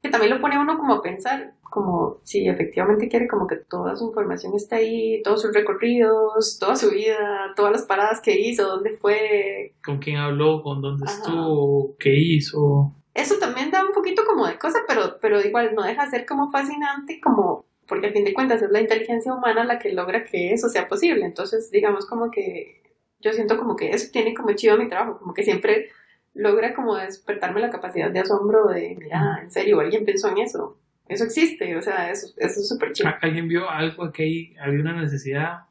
[0.05, 3.97] que también lo pone uno como a pensar, como si efectivamente quiere como que toda
[3.97, 8.69] su información esté ahí, todos sus recorridos, toda su vida, todas las paradas que hizo,
[8.69, 9.73] dónde fue.
[9.83, 12.93] Con quién habló, con dónde estuvo, qué hizo.
[13.15, 16.27] Eso también da un poquito como de cosa, pero, pero igual no deja de ser
[16.27, 20.25] como fascinante, como porque al fin de cuentas es la inteligencia humana la que logra
[20.25, 21.25] que eso sea posible.
[21.25, 22.83] Entonces, digamos como que
[23.21, 25.91] yo siento como que eso tiene como chido mi trabajo, como que siempre
[26.35, 30.79] logra como despertarme la capacidad de asombro de, mira, en serio, alguien pensó en eso.
[31.09, 33.11] Eso existe, o sea, eso, eso es súper chido.
[33.21, 35.65] Alguien vio algo que hay, había una necesidad,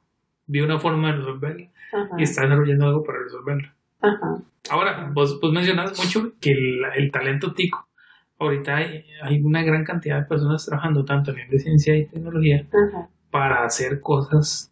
[0.46, 1.70] vio una forma de resolverla
[2.18, 3.76] y está desarrollando algo para resolverla.
[4.70, 7.88] Ahora, vos, vos mencionas mucho que el, talento tico,
[8.44, 12.68] ahorita hay, hay, una gran cantidad de personas trabajando tanto en de ciencia y tecnología
[13.32, 14.72] para hacer cosas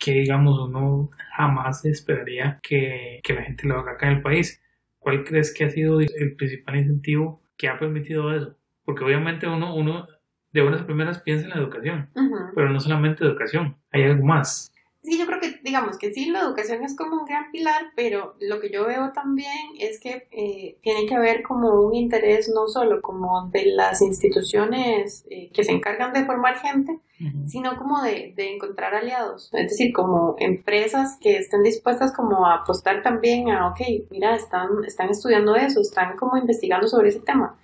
[0.00, 4.60] que, digamos, uno jamás esperaría que, que la gente lo haga acá en el país.
[5.04, 8.56] ¿cuál crees que ha sido el principal incentivo que ha permitido eso?
[8.84, 10.08] Porque obviamente uno, uno
[10.50, 12.08] de buenas primeras piensa en la educación,
[12.54, 14.72] pero no solamente educación, hay algo más.
[15.02, 18.36] Sí, yo creo que, digamos que sí, la educación es como un gran pilar, pero
[18.38, 22.68] lo que yo veo también es que eh, tiene que haber como un interés no
[22.68, 27.00] solo como de las instituciones eh, que se encargan de formar gente,
[27.46, 32.56] sino como de, de, encontrar aliados, es decir, como empresas que estén dispuestas como a
[32.56, 37.56] apostar también a, ok, mira, están, están estudiando eso, están como investigando sobre ese tema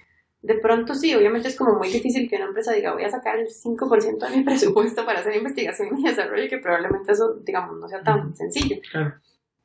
[0.43, 3.39] de pronto sí, obviamente es como muy difícil que una empresa diga voy a sacar
[3.39, 7.89] el 5% de mi presupuesto para hacer investigación y desarrollo, que probablemente eso, digamos, no
[7.89, 8.77] sea tan sencillo.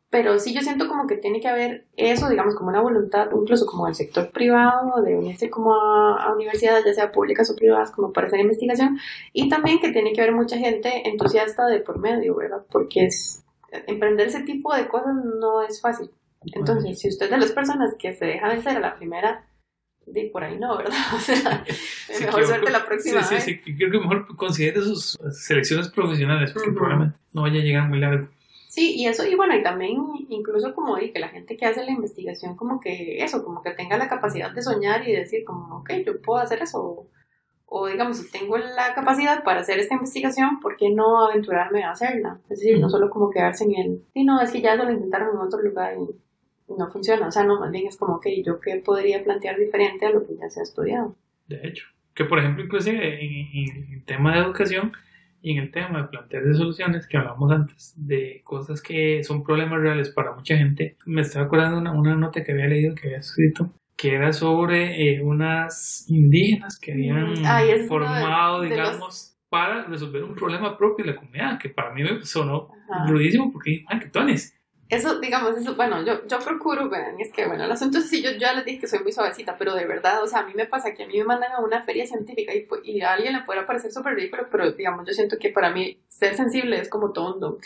[0.10, 3.66] Pero sí yo siento como que tiene que haber eso, digamos, como una voluntad, incluso
[3.66, 8.14] como del sector privado, de unirse como a, universidades, ya sea públicas o privadas, como
[8.14, 8.98] para hacer investigación,
[9.34, 12.64] y también que tiene que haber mucha gente entusiasta de por medio, ¿verdad?
[12.72, 13.44] Porque es,
[13.88, 16.12] emprender ese tipo de cosas no es fácil.
[16.54, 19.46] Entonces, si usted es de las personas que se deja vencer a la primera
[20.06, 20.98] de por ahí no, ¿verdad?
[21.16, 21.66] O sea,
[22.22, 26.72] mejor suerte la próxima sí, Sí, sí, creo que mejor considere sus selecciones profesionales, porque
[26.72, 28.28] probablemente no vaya a llegar muy largo.
[28.76, 31.92] Sí, y eso, y bueno, y también incluso como que la gente que hace la
[31.92, 35.92] investigación, como que eso, como que tenga la capacidad de soñar y decir como, ok,
[36.06, 37.08] yo puedo hacer eso,
[37.68, 41.92] o, digamos, si tengo la capacidad para hacer esta investigación, ¿por qué no aventurarme a
[41.92, 42.40] hacerla?
[42.50, 45.36] Es decir, no solo como quedarse en el, sí, no, es que ya lo intentaron
[45.36, 46.25] en otro lugar y
[46.68, 47.28] no funciona.
[47.28, 50.26] O sea, no, más bien es como que yo qué podría plantear diferente a lo
[50.26, 51.16] que ya se ha estudiado.
[51.48, 54.94] De hecho, que por ejemplo, inclusive en, el tema de educación
[55.42, 59.44] y en el tema de plantear de soluciones que hablamos antes, de cosas que son
[59.44, 62.96] problemas reales para mucha gente, me estaba acordando de una, una nota que había leído,
[62.96, 69.86] que había escrito, que era sobre eh, unas indígenas que habían mm, formado, digamos, para
[69.86, 72.70] resolver un problema propio de la comunidad, que para mí me sonó
[73.08, 74.55] rudísimo porque, ay, que tones
[74.90, 78.22] eso, digamos, eso, bueno, yo, yo procuro, ven, es que, bueno, el asunto es sí,
[78.22, 80.54] yo, ya les dije que soy muy suavecita, pero de verdad, o sea, a mí
[80.54, 83.34] me pasa que a mí me mandan a una feria científica y, y a alguien
[83.34, 86.90] le puede parecer súper ridículo, pero, digamos, yo siento que para mí ser sensible es
[86.90, 87.58] como todo.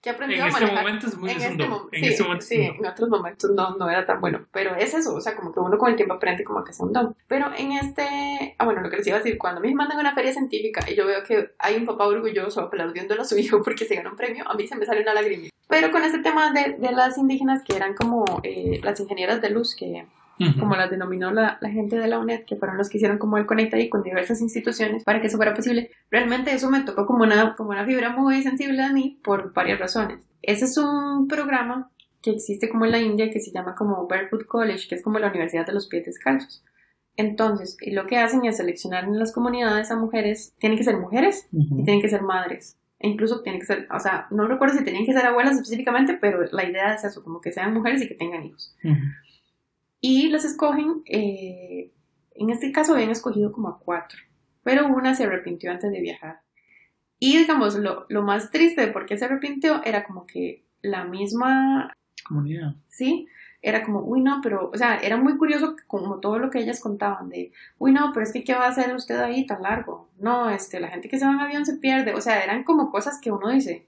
[0.00, 2.56] Que he aprendido en este momento es muy en este, en sí, este momento sí,
[2.56, 5.60] en otros momentos no, no era tan bueno, pero es eso, o sea, como que
[5.60, 7.14] uno con el tiempo aprende como que es un don.
[7.28, 9.74] Pero en este, ah, bueno, lo que les iba a decir, cuando a mí me
[9.74, 13.24] mandan a una feria científica y yo veo que hay un papá orgulloso aplaudiéndolo a
[13.26, 15.48] su hijo porque se ganó un premio, a mí se me sale una lágrima.
[15.68, 19.50] Pero con este tema de, de las indígenas que eran como eh, las ingenieras de
[19.50, 20.06] luz, que
[20.58, 23.36] como las denominó la, la, gente de la UNED, que fueron los que hicieron como
[23.36, 25.90] el conecta ahí con diversas instituciones para que eso fuera posible.
[26.10, 29.78] Realmente eso me tocó como una, como una fibra muy sensible a mí por varias
[29.78, 30.18] razones.
[30.42, 31.90] Ese es un programa
[32.22, 35.18] que existe como en la India que se llama como Barefoot College, que es como
[35.18, 36.64] la Universidad de los Pies Descalzos.
[37.16, 41.48] Entonces, lo que hacen es seleccionar en las comunidades a mujeres, tienen que ser mujeres
[41.52, 42.78] y tienen que ser madres.
[42.98, 46.18] E incluso tienen que ser, o sea, no recuerdo si tenían que ser abuelas específicamente,
[46.20, 48.76] pero la idea es eso, como que sean mujeres y que tengan hijos.
[50.00, 51.92] Y las escogen, eh,
[52.34, 54.18] en este caso habían escogido como a cuatro,
[54.62, 56.40] pero una se arrepintió antes de viajar.
[57.18, 61.04] Y digamos, lo, lo más triste de por qué se arrepintió era como que la
[61.04, 61.92] misma
[62.26, 62.76] comunidad.
[62.88, 63.28] Sí,
[63.62, 66.80] era como, uy, no, pero, o sea, era muy curioso como todo lo que ellas
[66.80, 70.08] contaban de, uy, no, pero es que, ¿qué va a hacer usted ahí tan largo?
[70.18, 72.90] No, este, la gente que se va en avión se pierde, o sea, eran como
[72.90, 73.86] cosas que uno dice,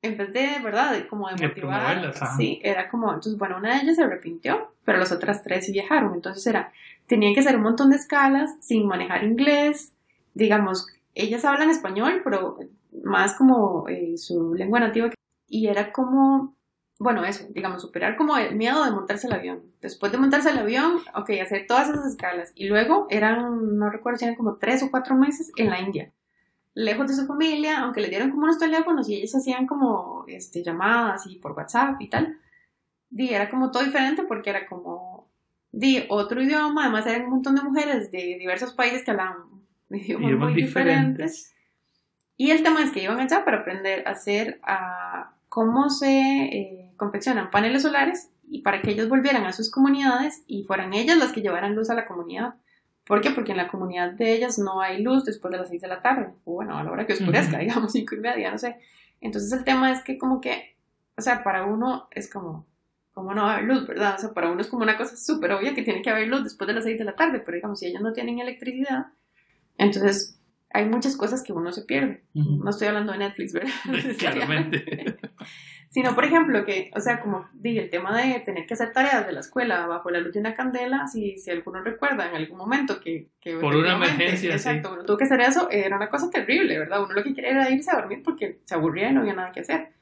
[0.00, 1.06] en vez de, ¿verdad?
[1.08, 2.14] Como de motivar.
[2.36, 6.14] Sí, era como, entonces, bueno, una de ellas se arrepintió, pero las otras tres viajaron,
[6.14, 6.72] entonces era,
[7.06, 9.94] tenían que hacer un montón de escalas sin manejar inglés,
[10.34, 12.58] digamos, ellas hablan español, pero
[13.04, 15.10] más como eh, su lengua nativa.
[15.46, 16.54] Y era como
[16.98, 19.62] bueno, eso, digamos, superar como el miedo de montarse el avión.
[19.80, 22.52] Después de montarse el avión, ok, hacer todas esas escalas.
[22.54, 26.12] Y luego eran, no recuerdo si eran como tres o cuatro meses en la India.
[26.72, 30.62] Lejos de su familia, aunque le dieron como unos teléfonos y ellos hacían como este,
[30.62, 32.38] llamadas y por WhatsApp y tal.
[33.14, 35.30] Di, era como todo diferente porque era como,
[35.70, 36.84] di, otro idioma.
[36.84, 39.36] Además eran un montón de mujeres de diversos países que hablaban
[39.90, 41.54] idiomas, muy diferentes.
[42.36, 46.08] Y el tema es que iban allá para aprender a hacer, a cómo se...
[46.10, 51.18] Eh, confeccionan paneles solares y para que ellos volvieran a sus comunidades y fueran ellas
[51.18, 52.54] las que llevaran luz a la comunidad.
[53.06, 53.30] ¿Por qué?
[53.30, 56.00] Porque en la comunidad de ellas no hay luz después de las 6 de la
[56.00, 58.78] tarde, o bueno, a la hora que oscurezca, digamos, 5 y media, no sé.
[59.20, 60.76] Entonces el tema es que como que,
[61.16, 62.66] o sea, para uno es como,
[63.14, 64.16] ¿cómo no va a haber luz, verdad?
[64.16, 66.44] O sea, para uno es como una cosa súper obvia que tiene que haber luz
[66.44, 69.06] después de las 6 de la tarde, pero digamos, si ellos no tienen electricidad,
[69.78, 72.24] entonces hay muchas cosas que uno se pierde.
[72.34, 73.70] No estoy hablando de Netflix, ¿verdad?
[74.18, 75.16] Claramente.
[75.90, 79.24] Sino, por ejemplo, que, o sea, como dije, el tema de tener que hacer tareas
[79.24, 82.58] de la escuela bajo la luz de una candela, si, si alguno recuerda en algún
[82.58, 83.28] momento que...
[83.40, 84.50] que por una emergencia.
[84.50, 87.04] Exacto, uno tuvo que hacer eso, era una cosa terrible, ¿verdad?
[87.04, 89.52] Uno lo que quería era irse a dormir porque se aburría y no había nada
[89.52, 89.92] que hacer.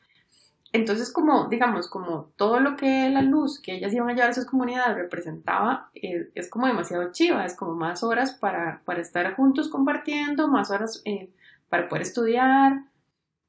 [0.73, 4.35] Entonces, como, digamos, como todo lo que la luz que ellas iban a llevar a
[4.35, 9.35] sus comunidades representaba, eh, es como demasiado chiva, es como más horas para, para estar
[9.35, 11.31] juntos compartiendo, más horas eh,
[11.69, 12.85] para poder estudiar,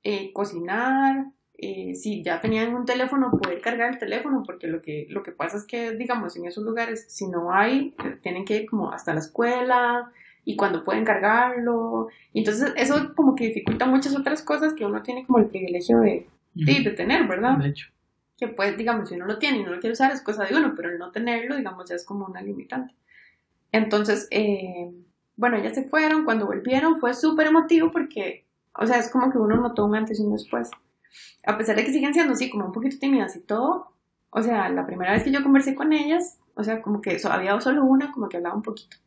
[0.03, 1.27] eh, cocinar,
[1.65, 5.31] eh, si ya tenían un teléfono, poder cargar el teléfono, porque lo que, lo que
[5.31, 9.13] pasa es que, digamos, en esos lugares, si no hay, tienen que ir como hasta
[9.13, 10.11] la escuela
[10.43, 12.09] y cuando pueden cargarlo.
[12.33, 16.27] Entonces eso como que dificulta muchas otras cosas que uno tiene como el privilegio de,
[16.53, 17.57] de, tener, ¿verdad?
[17.57, 17.89] De hecho.
[18.37, 20.55] Que pues, digamos, si uno lo tiene y no lo quiere usar es cosa de
[20.55, 22.95] uno, pero el no tenerlo, digamos, ya es como una limitante.
[23.71, 24.91] Entonces, eh,
[25.35, 29.37] bueno, ya se fueron, cuando volvieron fue súper emotivo porque, o sea, es como que
[29.37, 30.69] uno notó un antes y un después
[31.45, 33.91] a pesar de que siguen siendo así como un poquito tímidas y todo,
[34.29, 37.59] o sea, la primera vez que yo conversé con ellas, o sea, como que había
[37.61, 38.97] solo una como que hablaba un poquito,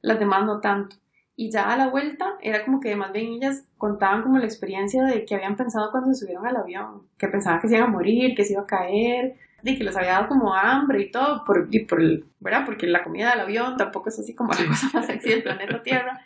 [0.00, 0.96] las demás no tanto.
[1.36, 5.02] Y ya a la vuelta era como que más bien ellas contaban como la experiencia
[5.02, 7.92] de que habían pensado cuando se subieron al avión, que pensaban que se iban a
[7.92, 11.44] morir, que se iba a caer, de que les había dado como hambre y todo,
[11.44, 12.64] por, y por el, ¿verdad?
[12.66, 15.82] Porque la comida del avión tampoco es así como la cosa más sexy del planeta
[15.82, 16.20] Tierra.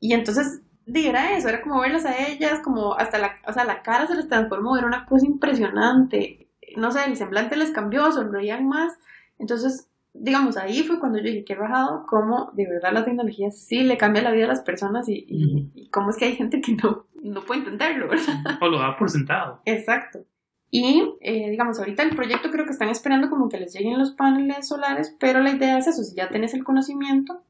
[0.00, 3.82] Y entonces era eso, era como verlas a ellas, como hasta la, o sea, la
[3.82, 6.48] cara se les transformó, era una cosa impresionante.
[6.76, 8.98] No sé, el semblante les cambió, sonreían más.
[9.38, 13.82] Entonces, digamos, ahí fue cuando yo dije, qué bajado, cómo de verdad la tecnología sí
[13.82, 16.74] le cambia la vida a las personas y, y, cómo es que hay gente que
[16.74, 18.58] no, no puede entenderlo, ¿verdad?
[18.60, 19.60] O lo da por sentado.
[19.64, 20.24] Exacto.
[20.70, 24.12] Y, eh, digamos, ahorita el proyecto creo que están esperando como que les lleguen los
[24.12, 27.42] paneles solares, pero la idea es eso, si ya tenés el conocimiento,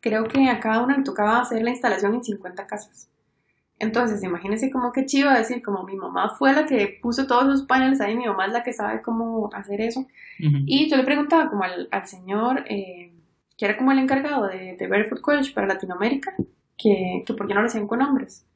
[0.00, 3.08] creo que a cada una le tocaba hacer la instalación en 50 casas.
[3.82, 7.62] Entonces, imagínense como que chiva decir, como mi mamá fue la que puso todos los
[7.64, 10.06] paneles ahí, mi mamá es la que sabe cómo hacer eso.
[10.38, 13.12] Y yo le preguntaba como al, señor, eh,
[13.58, 16.32] que era como el encargado de, de Barefoot College para Latinoamérica,
[16.78, 18.46] que, que por qué no lo hacían con hombres.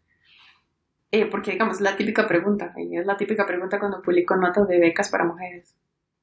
[1.11, 4.69] Eh, porque, digamos, es la típica pregunta, y es la típica pregunta cuando publico notas
[4.69, 5.75] de becas para mujeres.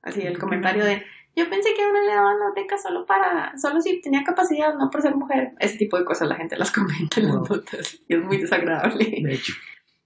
[0.02, 1.04] Así, el comentario de,
[1.36, 4.76] yo pensé que a uno le daban la beca solo para, solo si tenía capacidad,
[4.76, 5.54] no por ser mujer.
[5.60, 9.06] Ese tipo de cosas la gente las comenta en las notas y es muy desagradable.
[9.06, 9.54] De hecho.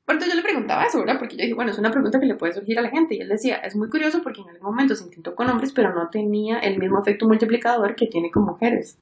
[0.06, 1.20] Por yo le preguntaba eso, ¿verdad?
[1.20, 3.16] Porque yo dije, bueno, es una pregunta que le puede surgir a la gente.
[3.16, 5.94] Y él decía, es muy curioso porque en algún momento se intentó con hombres, pero
[5.94, 9.02] no tenía el mismo efecto multiplicador que tiene con mujeres.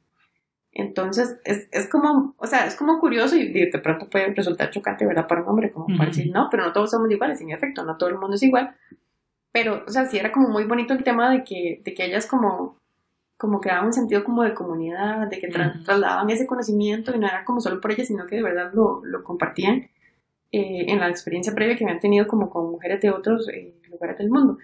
[0.72, 5.06] Entonces, es, es como, o sea, es como curioso y de pronto puede resultar chocante,
[5.06, 5.28] ¿verdad?
[5.28, 7.98] Para un hombre, como para decir, no, pero no todos somos iguales, en efecto, no
[7.98, 8.76] todo el mundo es igual.
[9.56, 12.26] Pero, o sea, sí era como muy bonito el tema de que, de que ellas
[12.26, 12.78] como,
[13.38, 17.46] como creaban un sentido como de comunidad, de que trasladaban ese conocimiento y no era
[17.46, 19.90] como solo por ellas, sino que de verdad lo, lo compartían
[20.52, 24.18] eh, en la experiencia previa que habían tenido como con mujeres de otros eh, lugares
[24.18, 24.58] del mundo.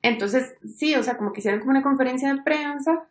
[0.00, 3.10] Entonces, sí, o sea, como que hicieron como una conferencia de prensa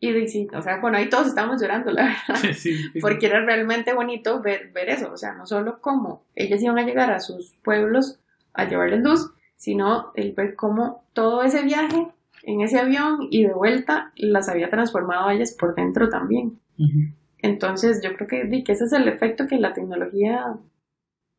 [0.00, 2.44] y sí, o sea, bueno, ahí todos estábamos llorando, la verdad,
[3.00, 6.82] porque era realmente bonito ver, ver eso, o sea, no solo cómo ellas iban a
[6.82, 8.20] llegar a sus pueblos
[8.52, 12.08] a llevarles luz, sino el ver cómo todo ese viaje
[12.42, 16.60] en ese avión y de vuelta las había transformado a ellas por dentro también.
[17.38, 20.56] Entonces yo creo que, que ese es el efecto que la tecnología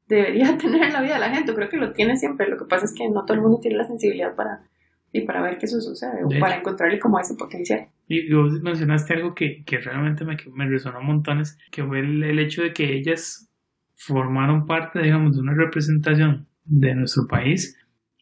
[0.08, 1.52] debería tener en la vida de la gente.
[1.52, 2.50] Yo creo que lo tiene siempre.
[2.50, 4.64] Lo que pasa es que no todo el mundo tiene la sensibilidad para,
[5.12, 7.88] y para ver que eso sucede o para encontrarle como ese potencial.
[8.08, 12.40] Y vos mencionaste algo que, que realmente me, me resonó montones, que fue el, el,
[12.40, 13.50] hecho de que ellas
[13.96, 17.77] formaron parte, digamos, de una representación de nuestro país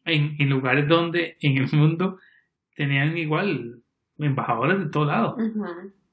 [0.05, 2.19] en, en lugares donde en el mundo
[2.75, 3.81] tenían igual
[4.17, 5.37] embajadores de todo lado.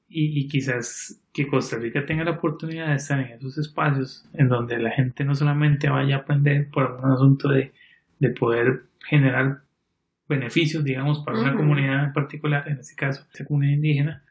[0.07, 4.47] y, y, quizás que Costa Rica tenga la oportunidad de estar en esos espacios en
[4.49, 7.73] donde la gente no solamente vaya a aprender por un asunto de,
[8.19, 9.63] de poder generar
[10.27, 14.23] beneficios, digamos, para una comunidad en particular, en este caso, esa comunidad indígena,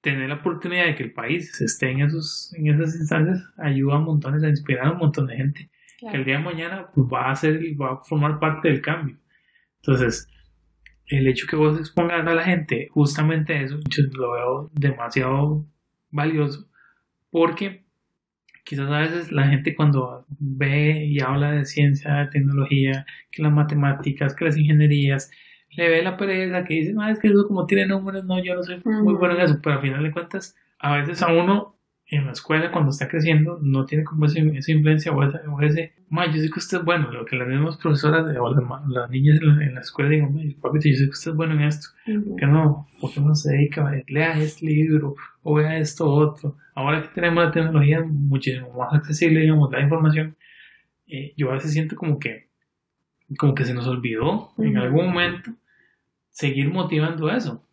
[0.00, 4.00] tener la oportunidad de que el país esté en, esos, en esas instancias ayuda a
[4.00, 7.30] montones, a inspirar a un montón de gente que el día de mañana pues, va
[7.30, 9.16] a ser, va a formar parte del cambio.
[9.82, 10.28] Entonces,
[11.06, 15.66] el hecho que vos expongas a la gente justamente eso, yo lo veo demasiado
[16.10, 16.68] valioso
[17.30, 17.84] porque
[18.64, 23.52] quizás a veces la gente cuando ve y habla de ciencia, de tecnología, que las
[23.52, 25.30] matemáticas, que las ingenierías,
[25.70, 28.54] le ve la pereza que dice, no, es que eso como tiene números, no, yo
[28.54, 31.77] no soy muy bueno en eso, pero al final de cuentas, a veces a uno
[32.10, 35.92] en la escuela cuando está creciendo no tiene como esa, influencia o, esa, o ese,
[36.10, 39.38] yo sé que usted es bueno, lo que las mismas profesoras o las, las niñas
[39.42, 42.86] en la, escuela digan, papi, yo sé que usted es bueno en esto, que no,
[43.00, 46.56] porque no se dedica, lea este libro o vea esto otro.
[46.74, 50.36] Ahora que tenemos la tecnología muchísimo más accesible, digamos, la información,
[51.08, 52.48] eh, yo a veces siento como que,
[53.36, 55.50] como que se nos olvidó en algún momento
[56.30, 57.67] seguir motivando eso.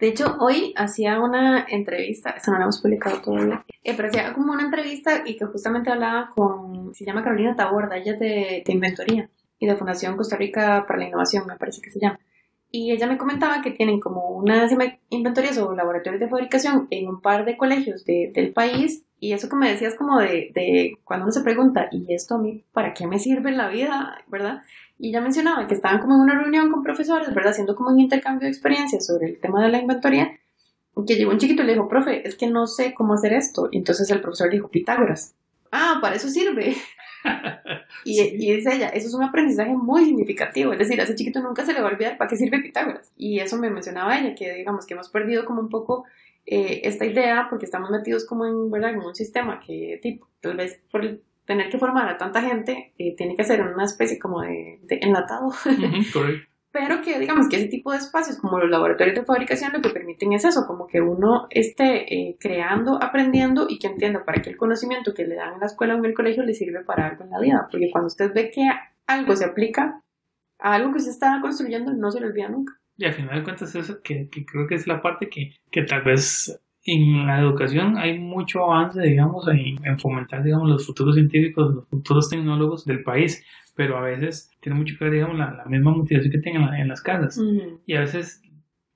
[0.00, 4.32] De hecho, hoy hacía una entrevista, esta no la hemos publicado todavía, eh, pero hacía
[4.32, 8.62] como una entrevista y que justamente hablaba con, se llama Carolina Taborda, ella es de,
[8.64, 9.28] de Inventoría
[9.58, 12.18] y de Fundación Costa Rica para la Innovación, me parece que se llama.
[12.72, 14.72] Y ella me comentaba que tienen como unas
[15.10, 19.04] inventorías o laboratorios de fabricación en un par de colegios de, del país.
[19.18, 22.38] Y eso que me decías como de, de cuando uno se pregunta, ¿y esto a
[22.38, 24.22] mí para qué me sirve en la vida?
[24.28, 24.62] ¿Verdad?
[25.02, 27.52] Y ya mencionaba que estaban como en una reunión con profesores, ¿verdad?
[27.52, 30.38] Haciendo como un intercambio de experiencias sobre el tema de la inventoría.
[31.06, 33.70] Que llegó un chiquito y le dijo, profe, es que no sé cómo hacer esto.
[33.72, 35.34] Y entonces el profesor dijo, Pitágoras.
[35.72, 36.76] Ah, para eso sirve.
[38.04, 40.72] y, y dice ella, eso es un aprendizaje muy significativo.
[40.72, 43.10] Es decir, a ese chiquito nunca se le va a olvidar para qué sirve Pitágoras.
[43.16, 46.04] Y eso me mencionaba ella, que digamos que hemos perdido como un poco
[46.44, 48.90] eh, esta idea porque estamos metidos como en, ¿verdad?
[48.90, 52.92] en un sistema que tipo, tal vez por el tener que formar a tanta gente
[52.96, 55.50] eh, tiene que ser una especie como de, enlatado.
[56.72, 59.88] Pero que digamos que ese tipo de espacios como los laboratorios de fabricación lo que
[59.88, 64.50] permiten es eso, como que uno esté eh, creando, aprendiendo y que entienda para qué
[64.50, 67.08] el conocimiento que le dan en la escuela o en el colegio le sirve para
[67.08, 67.66] algo en la vida.
[67.68, 68.62] Porque cuando usted ve que
[69.08, 70.00] algo se aplica
[70.60, 72.74] a algo que usted está construyendo, no se le olvida nunca.
[72.96, 75.82] Y al final de cuentas eso que, que creo que es la parte que, que
[75.82, 81.74] tal vez en la educación hay mucho avance, digamos, en, fomentar, digamos, los futuros científicos,
[81.74, 85.92] los futuros tecnólogos del país, pero a veces tiene mucho que ver, digamos, la, misma
[85.92, 87.38] motivación que tengan en, las casas.
[87.86, 88.42] Y a veces,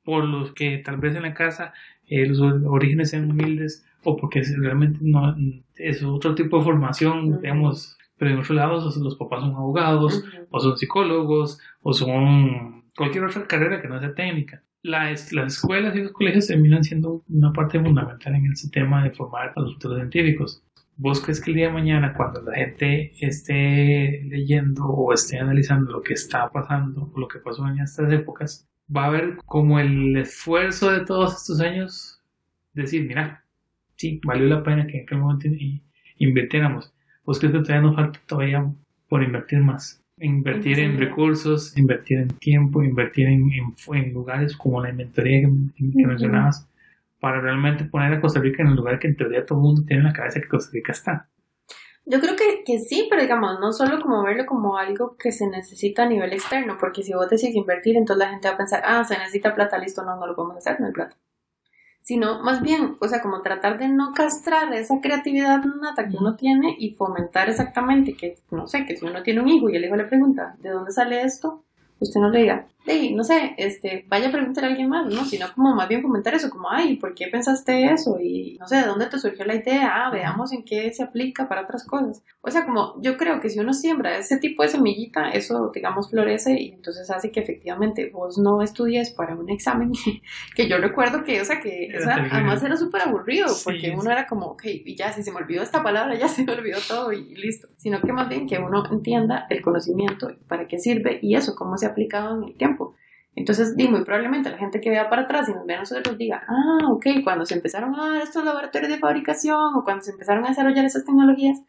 [0.02, 1.72] por los que tal vez en la casa
[2.06, 5.34] eh, los orígenes sean humildes, o porque realmente no
[5.76, 10.60] es otro tipo de formación, digamos, pero en otros lados los papás son abogados, o
[10.60, 16.02] son psicólogos, o son cualquier otra carrera que no sea técnica las, las escuelas y
[16.02, 19.96] los colegios terminan siendo una parte fundamental en el sistema de formar a los futuros
[19.96, 20.62] científicos.
[20.96, 25.90] ¿Vos crees que el día de mañana, cuando la gente esté leyendo o esté analizando
[25.90, 29.80] lo que está pasando o lo que pasó en estas épocas, va a ver como
[29.80, 32.22] el esfuerzo de todos estos años
[32.74, 33.42] decir, mira,
[33.96, 35.48] sí, valió la pena que en aquel momento
[36.18, 36.92] invirtiéramos.
[37.24, 38.70] ¿Vos crees que todavía nos falta todavía
[39.08, 40.03] por invertir más?
[40.18, 46.68] Invertir en recursos, invertir en tiempo, invertir en, en, lugares como la inventoría que, mencionabas,
[47.18, 49.82] para realmente poner a Costa Rica en el lugar que en teoría todo el mundo
[49.84, 51.28] tiene en la cabeza que Costa Rica está.
[52.06, 55.48] Yo creo que, que sí, pero digamos, no solo como verlo como algo que se
[55.48, 58.82] necesita a nivel externo, porque si vos decís invertir, entonces la gente va a pensar,
[58.84, 61.16] ah, se necesita plata, listo, no, no lo podemos hacer, no hay plata
[62.04, 66.36] sino más bien, o sea, como tratar de no castrar esa creatividad nata que uno
[66.36, 69.86] tiene y fomentar exactamente que, no sé, que si uno tiene un hijo y el
[69.86, 71.64] hijo le pregunta, ¿de dónde sale esto?
[72.00, 75.24] Usted no le diga, hey, no sé, este, vaya a preguntar a alguien más, ¿no?
[75.24, 78.18] Sino como más bien fomentar eso, como, ay, ¿por qué pensaste eso?
[78.20, 80.06] Y no sé, ¿de dónde te surgió la idea?
[80.06, 82.22] Ah, veamos en qué se aplica para otras cosas.
[82.42, 86.10] O sea, como yo creo que si uno siembra ese tipo de semillita, eso, digamos,
[86.10, 89.92] florece y entonces hace que efectivamente vos no estudies para un examen,
[90.54, 91.88] que yo recuerdo que, o sea, que
[92.30, 95.62] además era súper aburrido, porque uno era como, ok, y ya, si se me olvidó
[95.62, 97.68] esta palabra, ya se me olvidó todo y listo.
[97.76, 101.78] Sino que más bien que uno entienda el conocimiento, para qué sirve y eso, cómo
[101.78, 102.73] se ha aplicado en el tiempo.
[103.36, 106.16] Entonces, di, muy probablemente la gente que vea para atrás y nos vea a nosotros
[106.16, 110.12] diga, ah, ok, cuando se empezaron a dar estos laboratorios de fabricación o cuando se
[110.12, 111.60] empezaron a desarrollar esas tecnologías,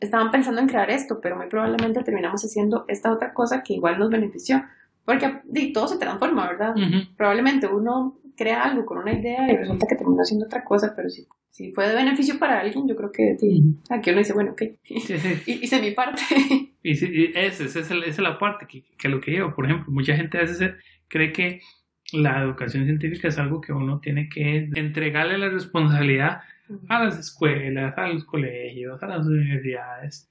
[0.00, 3.98] estaban pensando en crear esto, pero muy probablemente terminamos haciendo esta otra cosa que igual
[3.98, 4.62] nos benefició.
[5.04, 6.74] Porque di, todo se transforma, ¿verdad?
[7.16, 11.08] Probablemente uno crea algo con una idea y resulta que termina haciendo otra cosa, pero
[11.08, 13.36] si, si fue de beneficio para alguien, yo creo que
[13.88, 16.22] aquí uno dice, bueno, ok, hice mi parte.
[16.82, 16.92] Y,
[17.36, 19.54] esa, es, esa es la parte que, que lo que llevo.
[19.54, 20.74] Por ejemplo, mucha gente a veces
[21.08, 21.60] cree que
[22.12, 26.40] la educación científica es algo que uno tiene que entregarle la responsabilidad
[26.88, 30.30] a las escuelas, a los colegios, a las universidades.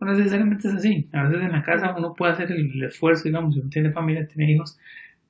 [0.00, 1.08] no necesariamente es así.
[1.12, 4.26] A veces en la casa uno puede hacer el, esfuerzo, digamos, si uno tiene familia,
[4.26, 4.78] tiene hijos,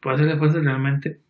[0.01, 1.21] puede hacer el esfuerzo de realmente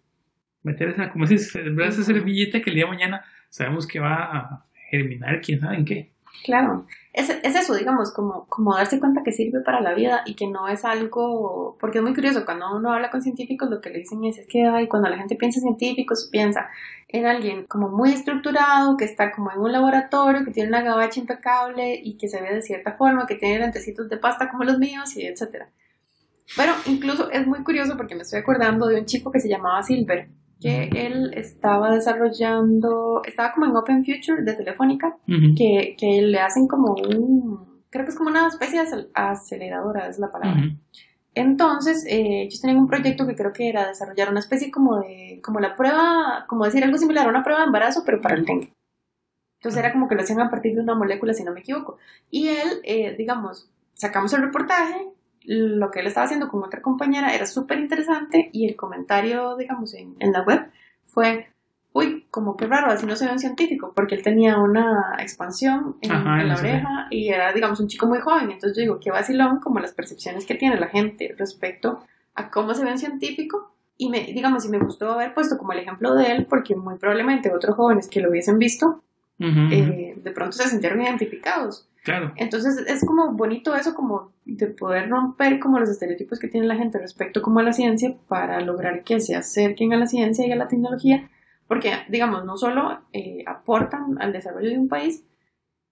[0.62, 4.66] meter esa, como si esa servilleta que el día de mañana sabemos que va a
[4.90, 6.10] germinar quién sabe en qué.
[6.44, 10.34] Claro, es, es eso, digamos, como, como darse cuenta que sirve para la vida y
[10.34, 13.90] que no es algo, porque es muy curioso, cuando uno habla con científicos lo que
[13.90, 16.68] le dicen es, que cuando la gente piensa en científicos, piensa
[17.06, 21.20] en alguien como muy estructurado, que está como en un laboratorio, que tiene una gabacha
[21.20, 24.80] impecable y que se ve de cierta forma, que tiene lentecitos de pasta como los
[24.80, 25.68] míos y etcétera.
[26.56, 29.84] Pero incluso es muy curioso porque me estoy acordando de un chico que se llamaba
[29.84, 30.28] Silver,
[30.64, 36.66] que él estaba desarrollando, estaba como en Open Future de Telefónica, que, que, le hacen
[36.66, 40.74] como un, creo que es como una especie de aceleradora, es la palabra.
[41.34, 45.38] Entonces, eh, ellos tenían un proyecto que creo que era desarrollar una especie como de,
[45.44, 48.46] como la prueba, como decir algo similar a una prueba de embarazo, pero para el
[48.46, 48.72] dengue.
[49.60, 51.98] Entonces era como que lo hacían a partir de una molécula, si no me equivoco.
[52.30, 55.08] Y él, eh, digamos, sacamos el reportaje,
[55.44, 59.94] lo que él estaba haciendo con otra compañera era súper interesante y el comentario, digamos,
[59.94, 60.70] en, en, la web
[61.06, 61.48] fue,
[61.92, 65.96] uy, como que raro, así no se ve un científico, porque él tenía una expansión
[66.00, 68.50] en, la oreja y era, digamos, un chico muy joven.
[68.50, 72.00] Entonces yo digo, qué vacilón como las percepciones que tiene la gente respecto
[72.34, 73.70] a cómo se ve un científico.
[73.96, 76.96] Y me, digamos, y me gustó haber puesto como el ejemplo de él, porque muy
[76.96, 79.02] probablemente otros jóvenes que lo hubiesen visto,
[79.38, 81.88] eh, de pronto se sintieron identificados.
[82.04, 82.34] Claro.
[82.36, 86.76] Entonces es como bonito eso, como de poder romper como los estereotipos que tiene la
[86.76, 90.52] gente respecto como a la ciencia para lograr que se acerquen a la ciencia y
[90.52, 91.30] a la tecnología,
[91.66, 95.24] porque digamos, no solo eh, aportan al desarrollo de un país,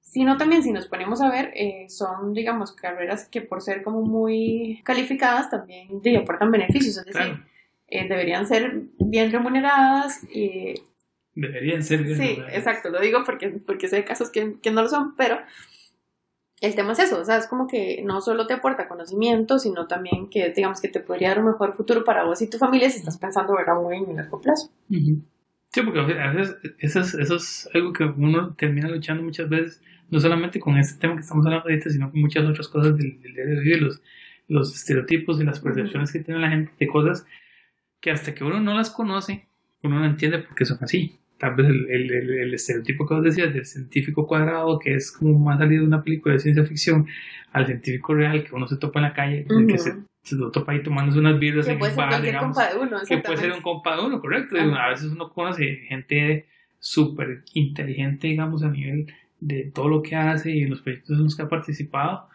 [0.03, 4.03] sino también si nos ponemos a ver, eh, son digamos carreras que por ser como
[4.03, 5.89] muy calificadas también
[6.21, 7.43] aportan beneficios, es decir,
[7.89, 10.23] eh, deberían ser bien remuneradas.
[10.31, 10.75] y
[11.35, 14.83] Deberían ser bien Sí, exacto, lo digo porque, porque sé de casos que, que no
[14.83, 15.39] lo son, pero
[16.63, 19.89] el tema es eso, o sea, es como que no solo te aporta conocimiento, sino
[19.89, 22.89] también que, digamos, que te podría dar un mejor futuro para vos y tu familia
[22.89, 24.71] si estás pensando, ¿verdad?, muy en largo plazo.
[24.89, 29.83] Sí, porque a veces eso es, eso es algo que uno termina luchando muchas veces,
[30.09, 33.21] no solamente con este tema que estamos hablando ahorita, sino con muchas otras cosas del,
[33.21, 34.01] día de hoy, los,
[34.47, 37.27] los estereotipos y las percepciones que tiene la gente de cosas
[38.01, 39.49] que hasta que uno no las conoce,
[39.83, 43.25] uno no entiende por qué son así tal vez el, el, el, estereotipo que vos
[43.25, 47.09] decías del científico cuadrado, que es como más salido de una película de ciencia ficción,
[47.53, 50.71] al científico real que uno se topa en la calle, que se, se, lo topa
[50.71, 52.57] ahí tomándose unas birras en un bar, digamos.
[53.09, 54.57] que puede ser un compa de uno, correcto.
[54.57, 56.47] A veces uno conoce gente
[56.79, 61.25] súper inteligente, digamos, a nivel de todo lo que hace y en los proyectos en
[61.25, 62.29] los que ha participado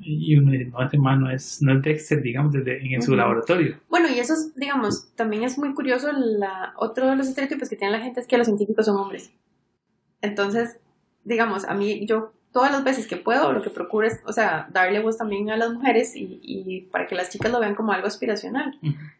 [0.00, 3.78] y uno dice, no, este no es, no es Dexter, digamos, desde, en su laboratorio.
[3.88, 7.76] Bueno, y eso, es, digamos, también es muy curioso, la, otro de los estereotipos que
[7.76, 9.32] tiene la gente es que los científicos son hombres.
[10.22, 10.78] Entonces,
[11.24, 14.68] digamos, a mí, yo todas las veces que puedo, lo que procuro es, o sea,
[14.72, 17.92] darle voz también a las mujeres y, y para que las chicas lo vean como
[17.92, 18.78] algo aspiracional.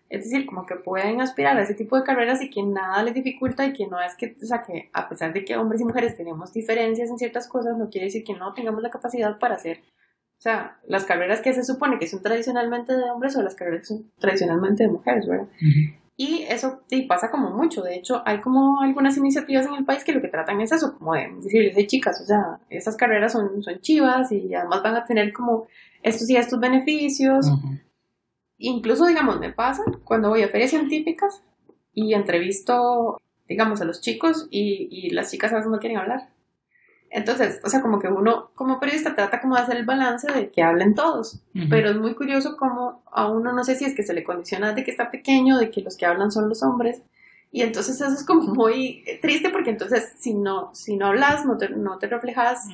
[0.09, 3.15] Es decir, como que pueden aspirar a ese tipo de carreras y que nada les
[3.15, 5.85] dificulta y que no es que, o sea, que a pesar de que hombres y
[5.85, 9.57] mujeres tenemos diferencias en ciertas cosas, no quiere decir que no tengamos la capacidad para
[9.57, 9.83] hacer
[10.39, 13.81] o sea, las carreras que se supone que son tradicionalmente de hombres o las carreras
[13.81, 15.49] que son tradicionalmente de mujeres, ¿verdad?
[16.17, 17.83] Y eso sí pasa como mucho.
[17.83, 20.97] De hecho, hay como algunas iniciativas en el país que lo que tratan es eso,
[20.97, 24.95] como de decirles, hey chicas, o sea, esas carreras son, son chivas y además van
[24.95, 25.67] a tener como
[26.05, 27.47] estos y estos beneficios.
[28.59, 31.43] Incluso, digamos, me pasa cuando voy a ferias científicas
[31.93, 36.29] y entrevisto, digamos, a los chicos y, y las chicas a veces no quieren hablar.
[37.11, 40.51] Entonces, o sea, como que uno como periodista trata como de hacer el balance de
[40.51, 41.41] que hablen todos,
[41.71, 44.75] pero es muy curioso como a uno no sé si es que se le condiciona
[44.75, 47.03] de que está pequeño, de que los que hablan son los hombres,
[47.51, 51.57] y entonces eso es como muy triste porque entonces si no, si no hablas, no
[51.57, 52.69] te, no te reflejas,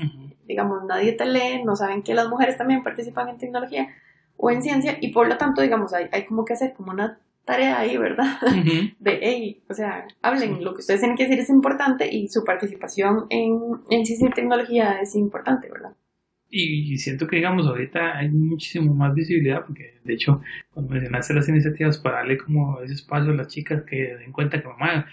[0.48, 3.88] digamos, nadie te lee, no saben que las mujeres también participan en tecnología
[4.36, 7.20] o en ciencia, y por lo tanto, digamos, hay, hay como que hacer como una
[7.44, 8.38] tarea ahí, ¿verdad?
[8.98, 12.44] De, hey, o sea, hablen, lo que ustedes tienen que decir es importante y su
[12.44, 13.58] participación en,
[13.90, 15.94] en ciencia y tecnología es importante, ¿verdad?
[16.56, 20.40] Y siento que, digamos, ahorita hay muchísimo más visibilidad, porque de hecho,
[20.72, 24.62] cuando mencionaste las iniciativas para darle como ese espacio a las chicas que den cuenta
[24.62, 25.04] que, mamá,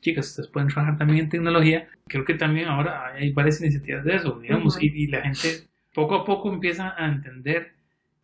[0.00, 4.16] chicas, ustedes pueden trabajar también en tecnología, creo que también ahora hay varias iniciativas de
[4.16, 7.74] eso, digamos, y, y, la gente poco a poco empieza a entender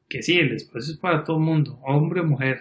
[0.08, 2.58] que sí, el espacio es para todo el mundo, hombre o mujer,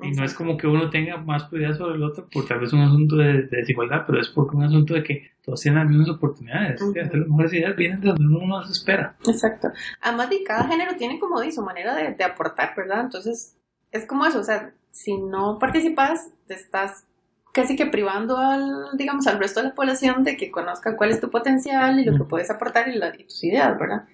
[0.00, 2.72] y no es como que uno tenga más prioridad sobre el otro por tal vez
[2.72, 6.08] un asunto de, desigualdad, pero es porque un asunto de que todos tienen las mismas
[6.08, 6.80] oportunidades.
[6.80, 9.16] las mejores ideas vienen de donde uno no se espera.
[9.26, 9.68] Exacto.
[10.00, 13.02] Además, de cada género tiene como de su manera de, de, aportar, ¿verdad?
[13.02, 13.56] Entonces,
[13.92, 17.06] es como eso, o sea, si no participas, te estás
[17.52, 21.20] casi que privando al, digamos, al resto de la población de que conozca cuál es
[21.20, 24.06] tu potencial y lo que puedes aportar y, y tus ideas, ¿verdad?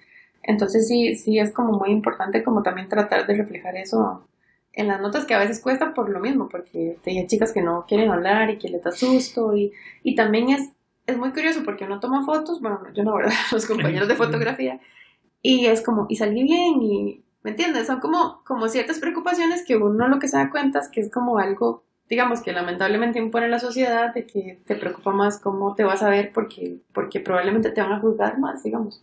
[0.43, 4.27] Entonces sí, sí es como muy importante como también tratar de reflejar eso
[4.73, 7.85] en las notas que a veces cuesta por lo mismo, porque hay chicas que no
[7.87, 10.69] quieren hablar y que les da susto y, y también es,
[11.07, 13.33] es muy curioso porque uno toma fotos, bueno, yo no, ¿verdad?
[13.51, 14.79] Los compañeros de fotografía
[15.41, 17.87] y es como, y salí bien y, ¿me entiendes?
[17.87, 21.11] Son como, como ciertas preocupaciones que uno lo que se da cuenta es que es
[21.11, 25.85] como algo digamos que lamentablemente impone la sociedad de que te preocupa más cómo te
[25.85, 29.01] vas a ver porque, porque probablemente te van a juzgar más, digamos.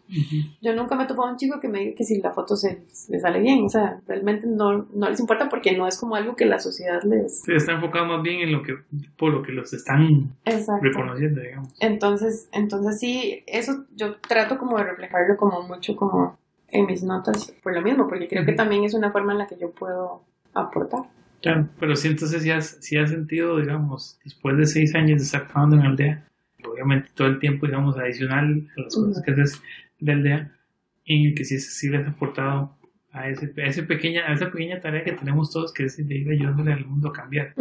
[0.61, 2.54] Yo nunca me he topado a un chico que me diga que si la foto
[2.54, 6.16] se le sale bien, o sea, realmente no, no les importa porque no es como
[6.16, 7.40] algo que la sociedad les...
[7.40, 8.74] Se está enfocado más bien en lo que,
[9.16, 10.36] por lo que los están
[10.82, 11.74] reconociendo, digamos.
[11.80, 16.36] Entonces, entonces sí, eso yo trato como de reflejarlo como mucho como
[16.68, 19.46] en mis notas por lo mismo, porque creo que también es una forma en la
[19.46, 21.04] que yo puedo aportar.
[21.43, 25.24] Claro, pero sí, entonces sí has, sí has sentido, digamos, después de seis años de
[25.24, 26.28] estar trabajando en aldea,
[26.64, 29.62] obviamente todo el tiempo, digamos, adicional a las cosas que haces
[30.01, 30.53] de aldea,
[31.07, 32.76] en el que sí, sí les has aportado
[33.12, 36.14] a, ese, a, ese pequeña, a esa pequeña tarea que tenemos todos, que es de
[36.14, 37.55] ir ayudándole al mundo a cambiar.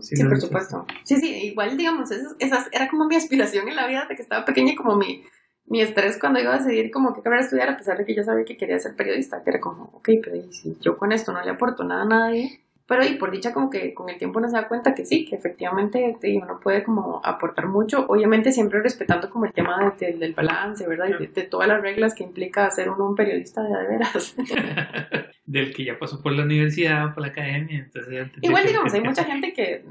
[0.00, 0.86] sí, por supuesto.
[1.02, 4.44] Sí, sí, igual, digamos, esa, era como mi aspiración en la vida de que estaba
[4.44, 5.24] pequeña, como mi,
[5.66, 8.22] mi estrés cuando iba a decidir como qué carrera estudiar, a pesar de que yo
[8.22, 11.42] sabía que quería ser periodista, que era como, ok, pero si yo con esto no
[11.42, 14.48] le aporto nada a nadie, pero y por dicha como que con el tiempo uno
[14.48, 19.30] se da cuenta que sí, que efectivamente uno puede como aportar mucho, obviamente siempre respetando
[19.30, 21.08] como el tema del balance, ¿verdad?
[21.18, 24.36] Y de, todas las reglas que implica ser uno un periodista de, de veras.
[25.46, 28.28] del que ya pasó por la universidad, por la academia, entonces...
[28.40, 29.84] Igual digamos, hay mucha gente que,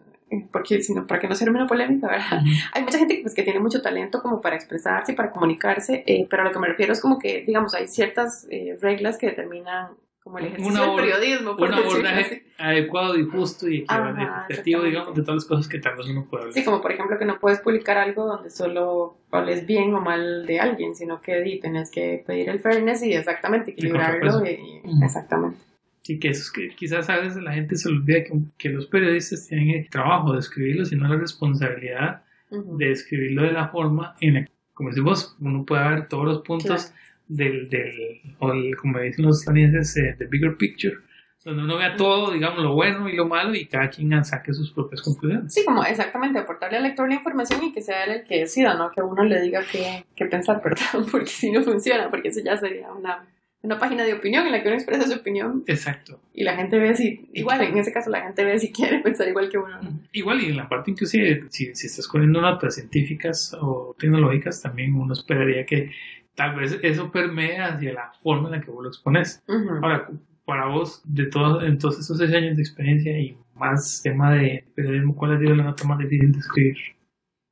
[0.52, 2.42] porque sino para que no sea una polémica, ¿verdad?
[2.74, 6.28] Hay mucha gente pues, que tiene mucho talento como para expresarse y para comunicarse, eh,
[6.30, 9.28] pero a lo que me refiero es como que, digamos, hay ciertas eh, reglas que
[9.28, 9.90] determinan
[10.24, 11.58] como el ejercicio del periodismo.
[11.58, 15.98] Por un abordaje adecuado y justo y equitativo, digamos, de todas las cosas que tal
[15.98, 16.54] vez uno puede hablar.
[16.54, 20.46] Sí, como por ejemplo que no puedes publicar algo donde solo hables bien o mal
[20.46, 24.46] de alguien, sino que tienes que pedir el fairness y exactamente equilibrarlo.
[24.46, 25.58] Y, Exactamente.
[26.02, 28.88] Sí, que, eso es que quizás a veces la gente se olvida que, que los
[28.88, 34.34] periodistas tienen el trabajo de escribirlo, sino la responsabilidad de escribirlo de la forma en
[34.36, 36.94] la que, como decimos, uno puede ver todos los puntos
[37.28, 38.52] del, del o
[38.82, 40.96] como dicen los estadounidenses, eh, the bigger picture,
[41.44, 44.72] donde uno vea todo, digamos, lo bueno y lo malo y cada quien saque sus
[44.72, 45.54] propias conclusiones.
[45.54, 48.76] Sí, como exactamente, aportarle al lector la información y que sea él el que decida,
[48.76, 48.92] ¿no?
[48.92, 52.56] Que uno le diga qué, qué pensar, perdón, porque si no funciona, porque eso ya
[52.56, 53.26] sería una,
[53.62, 55.64] una página de opinión en la que uno expresa su opinión.
[55.68, 56.22] Exacto.
[56.34, 59.28] Y la gente ve si, igual en ese caso la gente ve si quiere pensar
[59.28, 59.80] igual que uno.
[60.14, 64.96] Igual y en la parte inclusive, si, si estás poniendo notas científicas o tecnológicas, también
[64.96, 65.92] uno esperaría que
[66.36, 69.44] tal vez eso permea hacia la forma en la que vos lo expones.
[69.82, 70.10] Ahora,
[70.46, 74.66] para vos, de todos, en todos esos seis años de experiencia y más tema de
[74.76, 76.78] periodismo, ¿cuál ha sido la nota más difícil de escribir?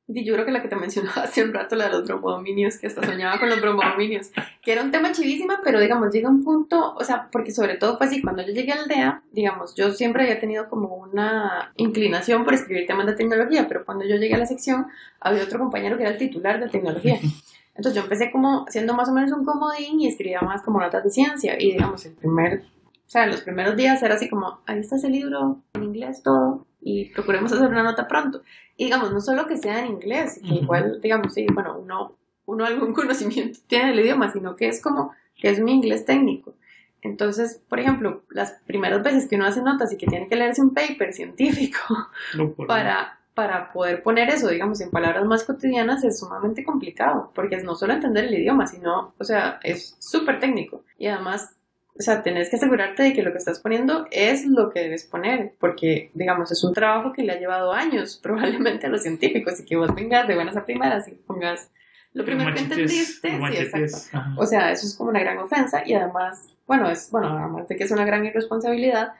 [0.08, 2.86] yo creo que la que te mencionaba hace un rato, la de los bromodominios, que
[2.86, 4.30] hasta soñaba con los bromodominios,
[4.60, 7.96] que era un tema chivísima, pero digamos, llega un punto, o sea, porque sobre todo
[7.96, 12.44] fue así, cuando yo llegué al DEA, digamos, yo siempre había tenido como una inclinación
[12.44, 14.86] por escribir temas de tecnología, pero cuando yo llegué a la sección,
[15.20, 17.18] había otro compañero que era el titular de tecnología.
[17.74, 21.04] Entonces yo empecé como siendo más o menos un comodín y escribía más como notas
[21.04, 21.56] de ciencia.
[21.58, 22.64] Y digamos, el primer,
[23.06, 26.66] o sea, los primeros días era así como, ahí está ese libro, en inglés todo,
[26.80, 28.42] y procuremos hacer una nota pronto.
[28.76, 32.16] Y digamos, no solo que sea en inglés, que igual, digamos, sí, bueno, uno,
[32.46, 36.54] uno algún conocimiento tiene del idioma, sino que es como, que es mi inglés técnico.
[37.00, 40.62] Entonces, por ejemplo, las primeras veces que uno hace notas y que tiene que leerse
[40.62, 41.78] un paper científico
[42.68, 47.64] para, para poder poner eso, digamos, en palabras más cotidianas es sumamente complicado, porque es
[47.64, 50.84] no solo entender el idioma, sino, o sea, es súper técnico.
[50.98, 51.56] Y además,
[51.98, 55.04] o sea, tenés que asegurarte de que lo que estás poniendo es lo que debes
[55.04, 59.60] poner, porque, digamos, es un trabajo que le ha llevado años probablemente a los científicos
[59.60, 61.70] y que vos vengas de buenas a primeras y pongas
[62.14, 64.18] lo primero que entendiste, sí, exacto.
[64.36, 67.76] O sea, eso es como una gran ofensa y además, bueno, es, bueno, además de
[67.76, 69.14] que es una gran irresponsabilidad,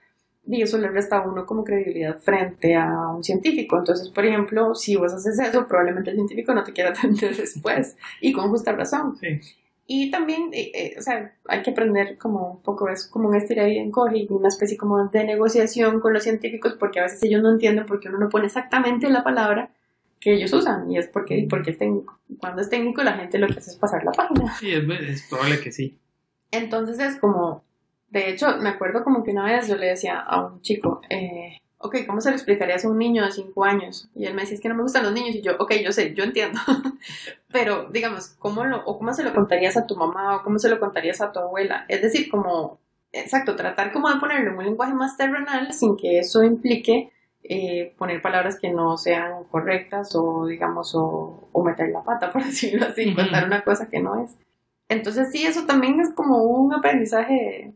[0.46, 3.78] y eso le resta a uno como credibilidad frente a un científico.
[3.78, 7.96] Entonces, por ejemplo, si vos haces eso, probablemente el científico no te quiera atender después,
[8.20, 9.16] y con justa razón.
[9.20, 9.40] Sí.
[9.86, 13.34] Y también, eh, eh, o sea, hay que aprender como un poco, es como un
[13.34, 17.42] estirar y encoge, una especie como de negociación con los científicos, porque a veces ellos
[17.42, 19.70] no entienden por qué uno no pone exactamente la palabra
[20.20, 22.16] que ellos usan, y es porque, porque es técnico.
[22.38, 24.54] Cuando es técnico, la gente lo que hace es pasar la página.
[24.54, 25.98] Sí, es, es probable que sí.
[26.52, 27.64] Entonces es como,
[28.12, 31.56] de hecho, me acuerdo como que una vez yo le decía a un chico, eh,
[31.78, 34.10] ok, ¿cómo se lo explicarías a un niño de 5 años?
[34.14, 35.34] Y él me decía, es que no me gustan los niños.
[35.34, 36.60] Y yo, ok, yo sé, yo entiendo.
[37.50, 40.68] Pero, digamos, ¿cómo, lo, o ¿cómo se lo contarías a tu mamá o cómo se
[40.68, 41.86] lo contarías a tu abuela?
[41.88, 42.78] Es decir, como,
[43.12, 47.10] exacto, tratar como de ponerlo en un lenguaje más terrenal sin que eso implique
[47.44, 52.86] eh, poner palabras que no sean correctas o, digamos, o, meter la pata, por decirlo
[52.86, 54.36] así, contar una cosa que no es.
[54.88, 57.72] Entonces sí, eso también es como un aprendizaje,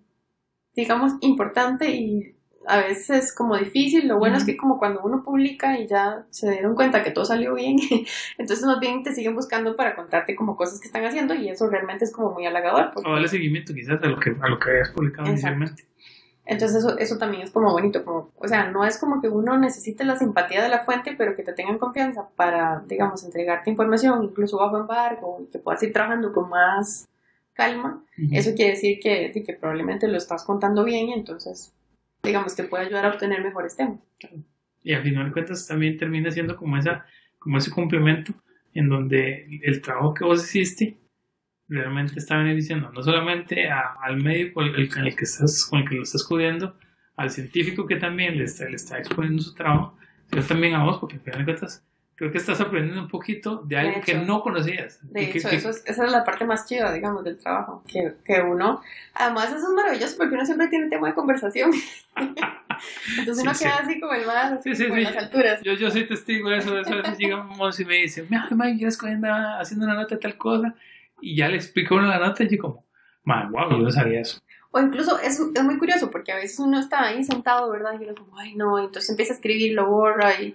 [0.76, 4.06] digamos, importante y a veces como difícil.
[4.06, 7.24] Lo bueno es que como cuando uno publica y ya se dieron cuenta que todo
[7.24, 7.76] salió bien,
[8.38, 11.68] entonces más bien te siguen buscando para contarte como cosas que están haciendo y eso
[11.68, 12.92] realmente es como muy halagador.
[12.94, 15.84] O darle seguimiento quizás a lo que, a lo que hayas publicado inicialmente.
[16.48, 19.58] Entonces eso, eso también es como bonito, como, o sea, no es como que uno
[19.58, 24.22] necesite la simpatía de la fuente, pero que te tengan confianza para, digamos, entregarte información,
[24.22, 27.08] incluso bajo embargo, y que puedas ir trabajando con más
[27.56, 28.04] calma.
[28.30, 31.72] Eso quiere decir que, que probablemente lo estás contando bien y entonces,
[32.22, 33.98] digamos, te puede ayudar a obtener mejores temas.
[34.82, 37.04] Y al final de cuentas también termina siendo como, esa,
[37.38, 38.32] como ese complemento
[38.74, 40.98] en donde el trabajo que vos hiciste
[41.68, 46.02] realmente está beneficiando no solamente al medio con el, que estás, con el que lo
[46.02, 46.76] estás cubriendo,
[47.16, 49.96] al científico que también le está, le está exponiendo su trabajo,
[50.30, 51.84] sino también a vos, porque al final de cuentas
[52.16, 54.98] creo que estás aprendiendo un poquito de algo que no conocías.
[55.02, 58.40] De hecho, eso es, esa es la parte más chida, digamos, del trabajo, que, que
[58.40, 58.80] uno,
[59.14, 61.70] además eso es maravilloso porque uno siempre tiene tema de conversación.
[63.18, 65.62] Entonces uno queda así como el más, así como en las alturas.
[65.62, 68.48] Yo, yo soy testigo de eso, de eso a veces llegamos y me dicen, mira,
[68.50, 69.12] Mike, yo estoy
[69.60, 70.74] haciendo una nota de tal cosa,
[71.20, 72.86] y ya le explico uno la nota y yo como,
[73.24, 74.40] man, wow, yo no sabía eso.
[74.70, 77.92] O incluso es, es, muy curioso porque a veces uno está ahí sentado, ¿verdad?
[77.98, 80.54] Y uno como, ay no, entonces empieza a escribir, lo borra y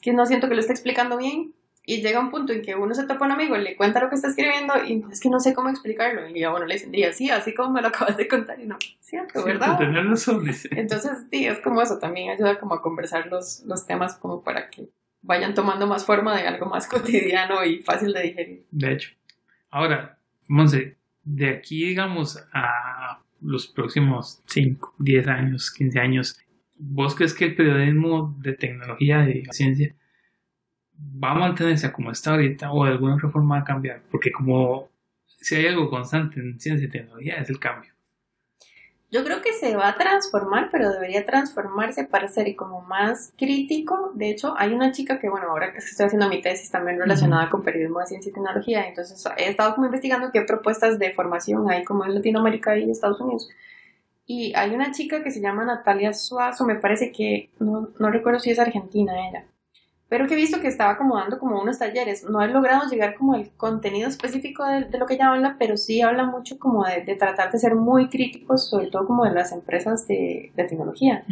[0.00, 1.54] que no siento que lo esté explicando bien.
[1.84, 3.98] Y llega un punto en que uno se topa a un amigo y le cuenta
[3.98, 6.28] lo que está escribiendo y es que no sé cómo explicarlo.
[6.28, 8.60] Y ya, bueno, le diría, sí, así como me lo acabas de contar.
[8.60, 9.78] Y no, cierto, ¿verdad?
[10.72, 14.68] Entonces, sí, es como eso, también ayuda como a conversar los, los temas como para
[14.68, 14.90] que
[15.22, 18.66] vayan tomando más forma de algo más cotidiano y fácil de digerir.
[18.70, 19.10] De hecho.
[19.70, 26.40] Ahora, Monse, de aquí, digamos, a los próximos 5, 10 años, 15 años,
[26.78, 29.94] ¿vos crees que el periodismo de tecnología y ciencia
[31.22, 34.02] va a mantenerse como está ahorita o de alguna otra forma va a cambiar?
[34.10, 34.88] Porque como
[35.26, 37.92] si hay algo constante en ciencia y tecnología es el cambio.
[39.10, 44.12] Yo creo que se va a transformar, pero debería transformarse para ser como más crítico.
[44.14, 47.48] De hecho, hay una chica que, bueno, ahora que estoy haciendo mi tesis también relacionada
[47.48, 51.70] con periodismo de ciencia y tecnología, entonces he estado como investigando qué propuestas de formación
[51.70, 53.48] hay como en Latinoamérica y Estados Unidos.
[54.28, 58.38] Y hay una chica que se llama Natalia Suazo, me parece que, no, no recuerdo
[58.38, 59.46] si es argentina ella
[60.08, 62.24] pero que he visto que estaba como dando como unos talleres.
[62.24, 66.00] No he logrado llegar como al contenido específico de, lo que ella habla, pero sí
[66.00, 70.08] habla mucho como de, tratar de ser muy críticos, sobre todo como de las empresas
[70.08, 71.24] de, tecnología.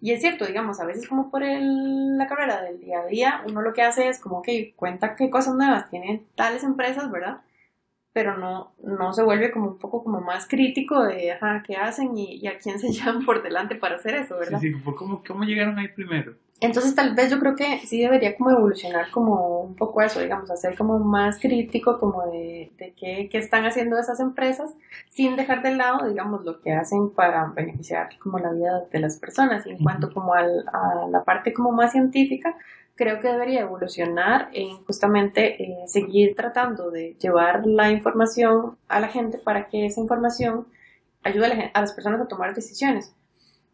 [0.00, 3.42] Y es cierto, digamos, a veces como por el, la carrera del día a día,
[3.46, 7.42] uno lo que hace es como que cuenta qué cosas nuevas tienen tales empresas, ¿verdad?
[8.12, 12.16] Pero no, no se vuelve como un poco como más crítico de ajá, qué hacen
[12.16, 14.60] y, a quién se llevan por delante para hacer eso, ¿verdad?
[14.60, 16.34] Sí, sí, ¿cómo, ¿cómo llegaron ahí primero?
[16.62, 20.48] Entonces tal vez yo creo que sí debería como evolucionar como un poco eso, digamos,
[20.48, 24.72] hacer como más crítico como de, de qué, qué, están haciendo esas empresas
[25.08, 29.18] sin dejar de lado, digamos, lo que hacen para beneficiar como la vida de las
[29.18, 29.66] personas.
[29.66, 32.54] Y en cuanto como al, a la parte como más científica,
[32.94, 39.08] creo que debería evolucionar en justamente eh, seguir tratando de llevar la información a la
[39.08, 40.66] gente para que esa información
[41.22, 43.14] ayude a las personas a tomar decisiones.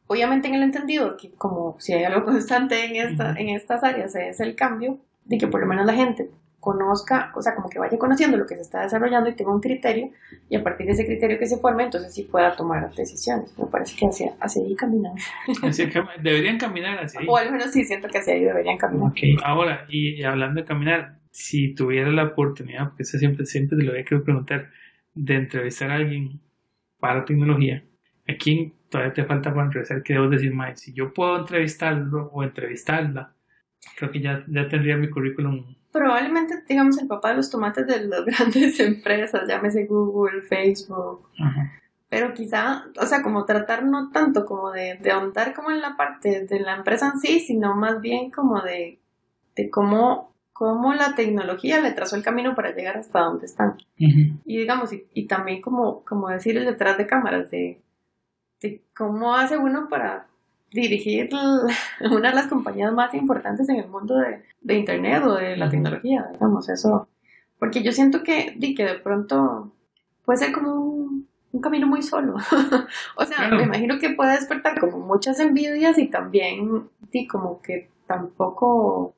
[0.06, 4.14] Obviamente en el entendido que como si hay algo constante en, esta, en estas áreas
[4.14, 7.78] es el cambio, de que por lo menos la gente conozca, o sea, como que
[7.78, 10.10] vaya conociendo lo que se está desarrollando y tenga un criterio,
[10.48, 13.56] y a partir de ese criterio que se forme, entonces sí pueda tomar decisiones.
[13.58, 15.14] Me parece que hacia, hacia ahí caminan.
[16.22, 17.18] deberían caminar así.
[17.26, 19.10] O al menos sí siento que hacia ahí deberían caminar.
[19.10, 19.36] Okay.
[19.44, 23.92] Ahora, y, hablando de caminar, si tuviera la oportunidad, porque eso siempre, siempre te lo
[23.92, 24.70] voy a preguntar,
[25.14, 26.40] de entrevistar a alguien
[26.98, 27.84] para tecnología,
[28.28, 32.30] ¿a quién todavía te falta para entrevistar que debo decir, Mike, si yo puedo entrevistarlo
[32.32, 33.34] o entrevistarla,
[33.96, 35.76] creo que ya, ya tendría mi currículum.
[35.98, 41.28] Probablemente, digamos, el papá de los tomates de las grandes empresas, llámese Google, Facebook.
[42.08, 45.96] Pero quizá, o sea, como tratar no tanto como de, de ahondar como en la
[45.96, 49.00] parte de la empresa en sí, sino más bien como de,
[49.56, 53.76] de cómo, cómo la tecnología le trazó el camino para llegar hasta donde están.
[53.96, 57.82] Y digamos, y, y, también como, como decir el detrás de cámaras, de
[58.96, 60.28] cómo hace uno para
[60.72, 61.30] dirigir
[62.00, 66.28] una de las compañías más importantes en el mundo de, Internet o de la tecnología,
[66.32, 67.08] digamos, eso.
[67.58, 69.72] Porque yo siento que, di, que de pronto
[70.24, 71.28] puede ser como un,
[71.62, 72.36] camino muy solo.
[73.16, 77.90] o sea, me imagino que puede despertar como muchas envidias y también, di, como que
[78.06, 79.16] tampoco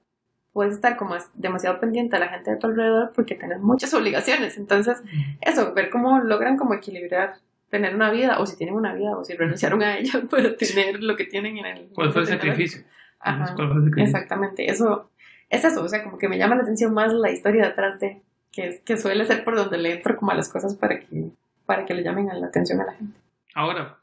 [0.53, 4.57] puedes estar como demasiado pendiente a la gente de tu alrededor porque tienes muchas obligaciones.
[4.57, 5.03] Entonces,
[5.41, 7.35] eso, ver cómo logran como equilibrar
[7.71, 11.03] tener una vida, o si tienen una vida, o si renunciaron a ella para tener
[11.03, 11.89] lo que tienen en el...
[11.95, 12.83] ¿Cuál fue el sacrificio?
[13.21, 13.55] Ajá,
[13.97, 15.11] exactamente, eso
[15.51, 18.23] es eso, o sea, como que me llama la atención más la historia detrás de,
[18.53, 21.31] que, que suele ser por donde le entro como a las cosas para que,
[21.67, 23.19] para que le llamen la atención a la gente.
[23.55, 23.99] Ahora,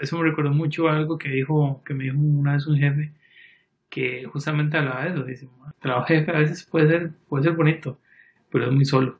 [0.00, 3.12] eso me recordó mucho algo que dijo, que me dijo una vez un jefe,
[3.88, 7.52] que justamente hablaba de eso, dice, el trabajo jefe a veces puede ser, puede ser
[7.52, 7.98] bonito,
[8.50, 9.18] pero es muy solo.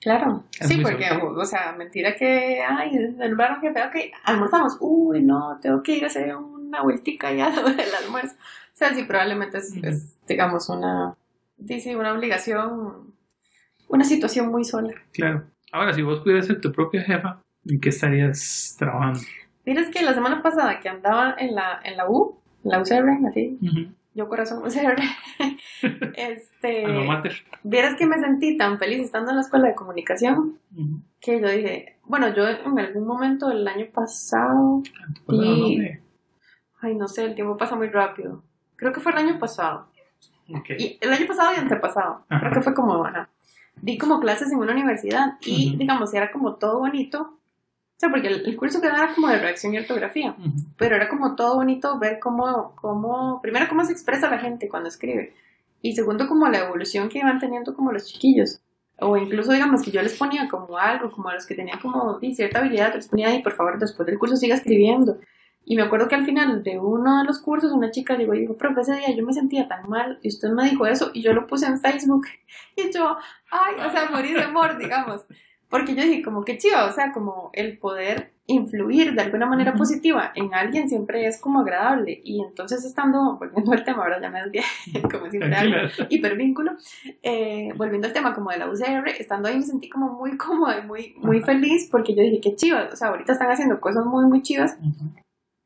[0.00, 5.82] Claro, sí, porque, o sea, mentira que, ay, nombraron jefe, ok, almorzamos, uy, no, tengo
[5.82, 8.34] que ir a hacer una vueltica ya del almuerzo.
[8.34, 11.14] O sea, sí, probablemente es, digamos, una,
[11.58, 13.12] dice, una obligación,
[13.88, 14.94] una situación muy sola.
[15.12, 15.44] Claro.
[15.70, 19.20] Ahora, si vos pudieras ser tu propia jefa, ¿en qué estarías trabajando?
[19.66, 23.58] Mira, que la semana pasada que andaba en la, en la U, la UCR, así,
[24.14, 25.00] yo corazón UCR,
[26.14, 26.84] este,
[27.62, 30.58] vieras que me sentí tan feliz estando en la escuela de comunicación,
[31.20, 34.82] que yo dije, bueno, yo en algún momento del año pasado,
[35.28, 35.80] y,
[36.80, 38.42] ay, no sé, el tiempo pasa muy rápido,
[38.76, 39.86] creo que fue el año pasado,
[40.46, 43.28] y el año pasado y antepasado, creo que fue como, bueno,
[43.80, 47.39] di como clases en una universidad, y digamos, era como todo bonito,
[48.00, 50.34] o sea, porque el, curso que era como de reacción y ortografía,
[50.78, 54.88] pero era como todo bonito ver cómo, cómo, primero cómo se expresa la gente cuando
[54.88, 55.34] escribe,
[55.82, 58.62] y segundo como la evolución que iban teniendo como los chiquillos.
[59.00, 62.18] O incluso, digamos, que yo les ponía como algo, como a los que tenían como
[62.20, 65.18] cierta habilidad, les ponía ahí, por favor, después del curso siga escribiendo.
[65.66, 68.40] Y me acuerdo que al final de uno de los cursos una chica llegó y
[68.40, 71.20] dijo, profe, ese día yo me sentía tan mal y usted me dijo eso y
[71.20, 72.26] yo lo puse en Facebook.
[72.76, 73.14] Y yo,
[73.50, 75.26] ay, o sea, morir de amor, digamos.
[75.70, 79.74] Porque yo dije, como que chido, o sea, como el poder influir de alguna manera
[79.74, 82.20] positiva en alguien siempre es como agradable.
[82.24, 84.62] Y entonces estando, volviendo al tema, ahora ya me desvié,
[85.12, 86.72] como siempre hago, hipervínculo,
[87.22, 90.80] eh, volviendo al tema como de la UCR, estando ahí me sentí como muy cómoda
[90.80, 94.04] y muy, muy feliz porque yo dije, qué chido, o sea, ahorita están haciendo cosas
[94.04, 94.76] muy, muy chivas.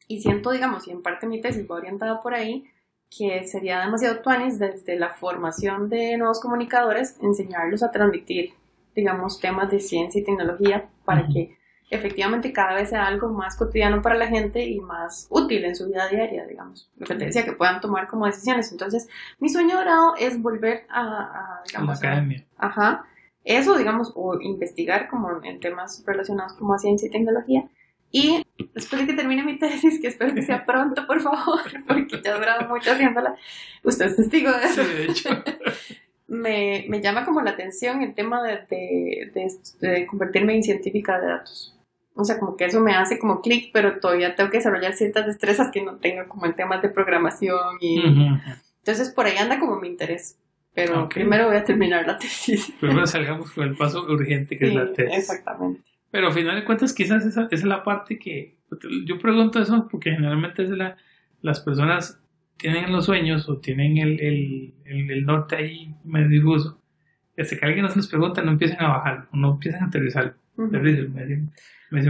[0.06, 2.66] Y siento, digamos, y en parte mi tesis va orientada por ahí,
[3.08, 8.52] que sería demasiado tuanis desde la formación de nuevos comunicadores enseñarlos a transmitir
[8.94, 11.56] digamos, temas de ciencia y tecnología para que
[11.90, 15.86] efectivamente cada vez sea algo más cotidiano para la gente y más útil en su
[15.86, 16.90] vida diaria, digamos.
[16.96, 18.72] Lo que te decía, que puedan tomar como decisiones.
[18.72, 22.44] Entonces, mi sueño dorado es volver a, digamos, la academia.
[22.58, 23.06] ajá.
[23.44, 27.68] Eso, digamos, o investigar como en temas relacionados como a ciencia y tecnología.
[28.10, 32.22] Y después de que termine mi tesis, que espero que sea pronto, por favor, porque
[32.22, 33.34] ya he durado mucho haciéndola,
[33.82, 34.82] usted es testigo de eso.
[34.82, 35.28] Sí, de hecho.
[36.26, 39.30] me, me, llama como la atención el tema de,
[39.80, 41.76] de, convertirme en científica de datos.
[42.14, 45.26] O sea, como que eso me hace como clic, pero todavía tengo que desarrollar ciertas
[45.26, 48.02] destrezas que no tengo como en temas de programación y...
[48.78, 50.38] Entonces por ahí anda como mi interés.
[50.74, 52.72] Pero primero voy a terminar la tesis.
[52.80, 55.18] Primero salgamos con el paso urgente que es la tesis.
[55.18, 55.80] Exactamente.
[56.10, 58.56] Pero al final de cuentas quizás esa, esa, es la parte que...
[59.06, 60.96] Yo pregunto eso porque generalmente es la,
[61.42, 62.20] las personas
[62.56, 64.74] tienen los sueños o tienen el, el,
[65.10, 66.80] el, norte ahí medio difuso,
[67.36, 70.36] hasta que alguien nos les pregunta, no empiecen a bajar, no empiecen a aterrizar.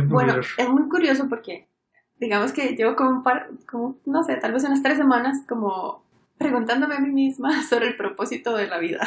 [0.07, 1.69] bueno, es muy curioso porque,
[2.19, 6.05] digamos que llevo como un par, como, no sé, tal vez unas tres semanas como
[6.39, 9.07] preguntándome a mí misma sobre el propósito de la vida.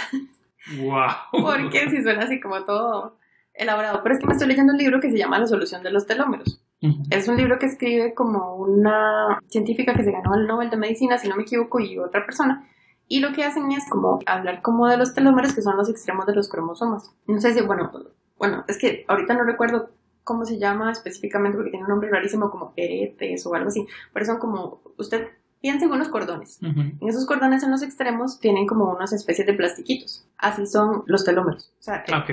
[0.78, 1.44] ¡Wow!
[1.44, 3.18] porque si suena así como todo
[3.54, 5.92] elaborado, pero es que me estoy leyendo un libro que se llama La solución de
[5.92, 6.62] los telómeros.
[7.10, 11.18] Es un libro que escribe como una científica que se ganó el Nobel de Medicina,
[11.18, 12.68] si no me equivoco, y otra persona.
[13.08, 16.26] Y lo que hacen es como hablar como de los telómeros, que son los extremos
[16.26, 17.12] de los cromosomas.
[17.26, 17.92] No sé si, bueno,
[18.38, 19.90] bueno, es que ahorita no recuerdo
[20.24, 24.26] cómo se llama específicamente porque tiene un nombre rarísimo como eretes o algo así, pero
[24.26, 25.30] son como, usted
[25.62, 26.60] piensa en unos cordones.
[26.62, 30.28] En esos cordones en los extremos tienen como unas especies de plastiquitos.
[30.38, 31.74] Así son los telómeros.
[31.80, 32.26] O sea, ah,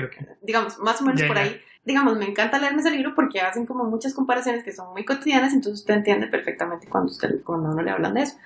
[0.42, 3.84] digamos, más o menos por ahí digamos, me encanta leerme ese libro porque hacen como
[3.84, 7.90] muchas comparaciones que son muy cotidianas, entonces usted entiende perfectamente cuando, usted, cuando uno le
[7.90, 8.36] hablan de eso.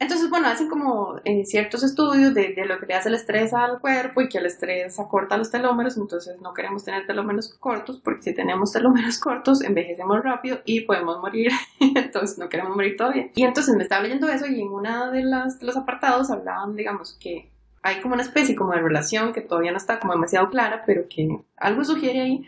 [0.00, 3.54] Entonces, bueno, hacen como eh, ciertos estudios de, de, lo que le hace el estrés
[3.54, 8.00] al cuerpo y que el estrés acorta los telómeros, entonces no queremos tener telómeros cortos
[8.02, 13.30] porque si tenemos telómeros cortos envejecemos rápido y podemos morir, entonces no queremos morir todavía.
[13.34, 16.74] Y entonces me estaba leyendo eso y en uno de, las, de los apartados hablaban,
[16.74, 17.50] digamos, que
[17.82, 21.04] hay como una especie como de relación que todavía no está como demasiado clara, pero
[21.08, 22.46] que algo sugiere ahí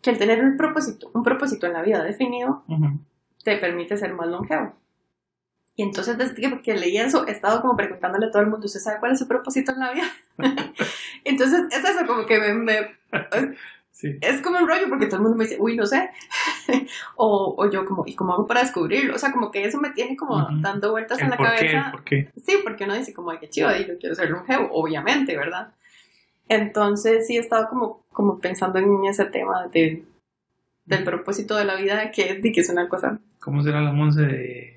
[0.00, 2.62] que el tener un propósito, un propósito en la vida definido,
[3.42, 4.74] te permite ser más longevo.
[5.76, 8.80] Y entonces desde que, leí eso, he estado como preguntándole a todo el mundo, ¿usted
[8.80, 10.10] sabe cuál es su propósito en la vida?
[11.24, 12.90] entonces es eso como que me,
[14.20, 16.10] es como un rollo porque todo el mundo me dice, uy, no sé.
[17.16, 19.14] o, o, yo como, ¿y cómo hago para descubrirlo?
[19.14, 21.90] O sea, como que eso me tiene como dando vueltas en la cabeza.
[21.92, 22.30] ¿Por qué?
[22.44, 25.72] Sí, porque uno dice como, ay, qué chido, yo quiero ser longevo, obviamente, ¿verdad?
[26.48, 32.10] Entonces sí he estado como, como pensando en ese tema del propósito de la vida,
[32.10, 33.18] que, de que es una cosa.
[33.40, 34.73] ¿Cómo será la Monse de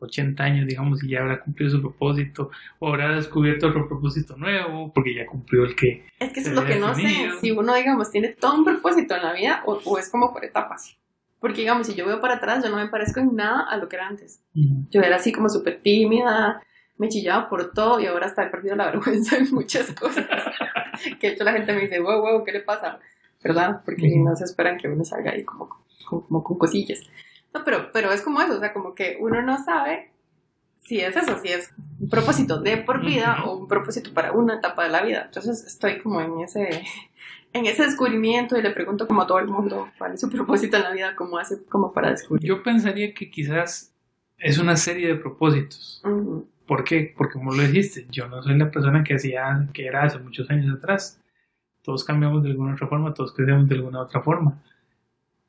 [0.00, 4.92] 80 años, digamos, y ya habrá cumplido su propósito, o habrá descubierto otro propósito nuevo,
[4.92, 6.06] porque ya cumplió el que...
[6.18, 9.14] Es que eso es lo que no sé, si uno, digamos, tiene todo un propósito
[9.14, 10.96] en la vida, o, es como por etapas.
[11.38, 13.88] Porque, digamos, si yo veo para atrás, yo no me parezco en nada a lo
[13.88, 14.42] que era antes.
[14.54, 16.60] Yo era así como súper tímida,
[17.00, 20.26] me chillaba por todo y ahora hasta he perdido la vergüenza en muchas cosas.
[21.18, 22.98] que de hecho la gente me dice, wow, wow, ¿qué le pasa?
[23.42, 23.80] ¿Verdad?
[23.86, 27.00] Porque no se esperan que uno salga ahí como, como, con cosillas.
[27.54, 30.10] No, pero, pero es como eso, o sea, como que uno no sabe
[30.76, 34.56] si es eso, si es un propósito de por vida o un propósito para una
[34.56, 35.22] etapa de la vida.
[35.26, 36.82] Entonces estoy como en ese,
[37.52, 40.76] en ese descubrimiento y le pregunto como a todo el mundo cuál es su propósito
[40.76, 42.46] en la vida, cómo hace como para descubrir.
[42.46, 43.92] Yo pensaría que quizás
[44.38, 46.02] es una serie de propósitos.
[46.66, 47.12] ¿Por qué?
[47.16, 50.48] Porque como lo dijiste, yo no soy la persona que hacía, que era hace muchos
[50.50, 51.20] años atrás.
[51.82, 54.62] Todos cambiamos de alguna otra forma, todos crecemos de alguna otra forma.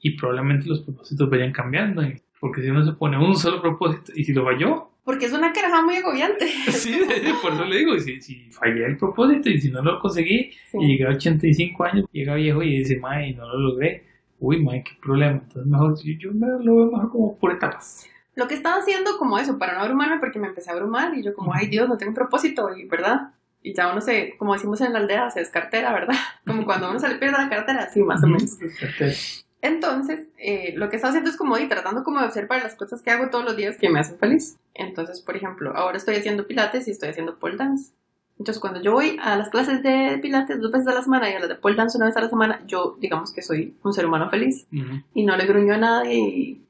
[0.02, 2.02] Y probablemente los propósitos vayan cambiando.
[2.40, 4.90] Porque si uno se pone un solo propósito, y si lo falló.
[5.04, 6.48] Porque es una caraja muy agobiante.
[6.72, 7.00] sí,
[7.42, 10.88] por eso le digo, si, si fallé el propósito y si no lo conseguí, y
[10.88, 14.06] llegué a 85 años, llega viejo y dice, mae, no lo logré.
[14.40, 15.42] Uy, mae, qué problema.
[15.44, 19.38] Entonces, mejor, yo me lo veo mejor como por etapas lo que estaba haciendo como
[19.38, 21.98] eso, para no abrumarme, porque me empecé a abrumar y yo como, ay Dios, no
[21.98, 25.40] tengo un propósito, y verdad, y ya uno se, como decimos en la aldea, se
[25.40, 26.16] descartera, ¿verdad?
[26.48, 28.58] Como cuando uno se le pierde la cartera, así más o menos.
[29.62, 33.02] Entonces, eh, lo que estaba haciendo es como y tratando como de observar las cosas
[33.02, 34.58] que hago todos los días que me hacen feliz.
[34.74, 37.94] Entonces, por ejemplo, ahora estoy haciendo pilates y estoy haciendo pole dance.
[38.40, 41.34] Entonces, cuando yo voy a las clases de pilates dos veces a la semana y
[41.34, 43.94] a las de pole dance una vez a la semana, yo digamos que soy un
[43.94, 44.66] ser humano feliz.
[45.14, 46.66] Y no le gruño a nadie y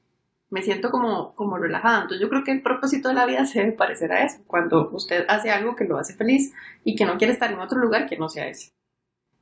[0.49, 2.01] me siento como, como relajada.
[2.01, 4.89] Entonces yo creo que el propósito de la vida se debe parecer a eso, cuando
[4.91, 8.05] usted hace algo que lo hace feliz y que no quiere estar en otro lugar
[8.05, 8.73] que no sea ese.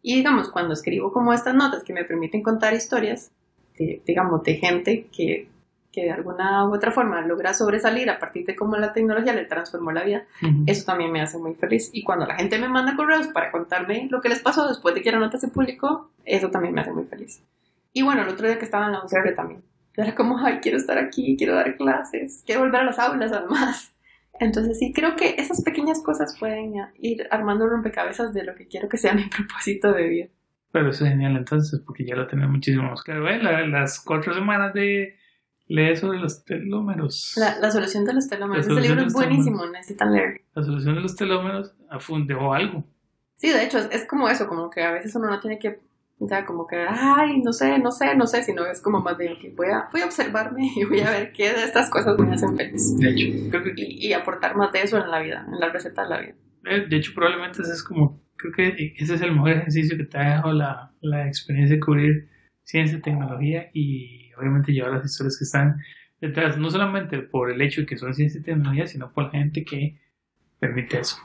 [0.01, 3.31] Y digamos, cuando escribo como estas notas que me permiten contar historias,
[3.79, 5.49] de, digamos, de gente que,
[5.91, 9.45] que, de alguna u otra forma logra sobresalir a partir de cómo la tecnología le
[9.45, 10.25] transformó la vida,
[10.67, 11.89] eso también me hace muy feliz.
[11.93, 15.01] Y cuando la gente me manda correos para contarme lo que les pasó después de
[15.01, 17.41] que la nota se publicó, eso también me hace muy feliz.
[17.93, 19.63] Y bueno, el otro día que estaba en la UCR también,
[19.95, 23.93] era como, ay, quiero estar aquí, quiero dar clases, quiero volver a las aulas además.
[24.39, 28.87] Entonces sí, creo que esas pequeñas cosas pueden ir armando rompecabezas de lo que quiero
[28.87, 30.27] que sea mi propósito de vida.
[30.71, 33.27] Pero eso es genial entonces, porque ya lo tenemos muchísimo más claro.
[33.27, 33.67] ¿eh?
[33.67, 35.17] las cuatro semanas de
[35.67, 37.33] leer sobre los telómeros.
[37.37, 38.67] La, la solución de los telómeros.
[38.67, 40.41] Ese libro es buenísimo, necesitan leer.
[40.53, 41.73] La solución de los telómeros
[42.27, 42.83] dejó algo.
[43.35, 45.79] Sí, de hecho, es como eso, como que a veces uno no tiene que
[46.21, 49.17] o sea, como que, ay, no sé, no sé, no sé, sino es como más
[49.17, 52.17] de, que voy a, voy a observarme y voy a ver qué de estas cosas
[52.19, 52.97] me hacen feliz.
[52.97, 53.73] De hecho, creo que...
[53.77, 56.35] y, aportar más de eso en la vida, en la receta de la vida.
[56.65, 60.05] Eh, de hecho, probablemente ese es como, creo que ese es el mejor ejercicio que
[60.05, 62.29] te ha dejado la, la experiencia de cubrir
[62.63, 65.77] ciencia, tecnología y obviamente llevar las historias que están
[66.21, 69.31] detrás, no solamente por el hecho de que son ciencia y tecnología, sino por la
[69.31, 69.99] gente que
[70.59, 71.17] permite eso.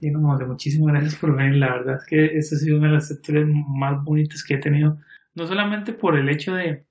[0.00, 1.56] Y no, muchísimas gracias por venir.
[1.56, 4.58] La verdad es que esta ha sido una de las historias más bonitas que he
[4.58, 4.98] tenido.
[5.34, 6.86] No solamente por el hecho de,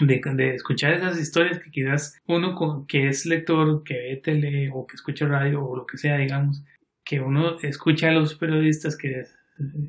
[0.00, 4.96] de, escuchar esas historias que quizás uno que es lector, que ve tele o que
[4.96, 6.62] escucha radio o lo que sea, digamos,
[7.04, 9.24] que uno escucha a los periodistas que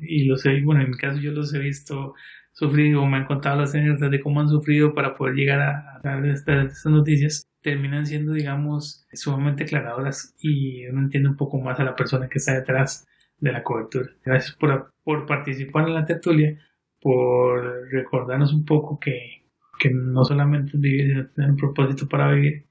[0.02, 2.14] y los he, bueno, en mi caso yo los he visto
[2.52, 6.00] sufrir o me han contado las anécdotas de cómo han sufrido para poder llegar a,
[6.04, 11.80] a estas, estas noticias terminan siendo, digamos, sumamente aclaradoras y uno entiende un poco más
[11.80, 13.06] a la persona que está detrás
[13.38, 14.10] de la cobertura.
[14.24, 16.58] Gracias por, por participar en la tertulia,
[17.00, 19.46] por recordarnos un poco que,
[19.78, 22.66] que no solamente vivir, sino tener un propósito para vivir.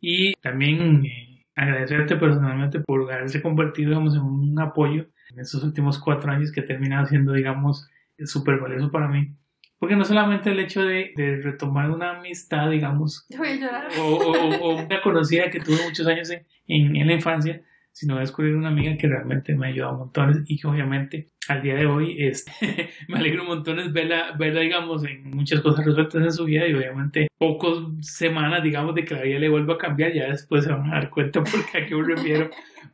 [0.00, 1.29] Y también eh,
[1.60, 6.60] agradecerte personalmente por haberse convertido, digamos, en un apoyo en estos últimos cuatro años que
[6.60, 7.88] ha terminado siendo, digamos,
[8.24, 9.34] súper valioso para mí.
[9.78, 13.26] Porque no solamente el hecho de, retomar una amistad, digamos,
[13.98, 17.62] o, una conocida que tuve muchos años en, en, la infancia,
[17.92, 21.74] sino descubrir una amiga que realmente me ha ayudado montones y que obviamente al día
[21.74, 26.44] de hoy este, me alegro montones verla, verla, digamos, en muchas cosas resueltas en su
[26.44, 30.30] vida y obviamente pocas semanas, digamos, de que la vida le vuelva a cambiar, ya
[30.30, 32.50] después se van a dar cuenta porque a qué me refiero,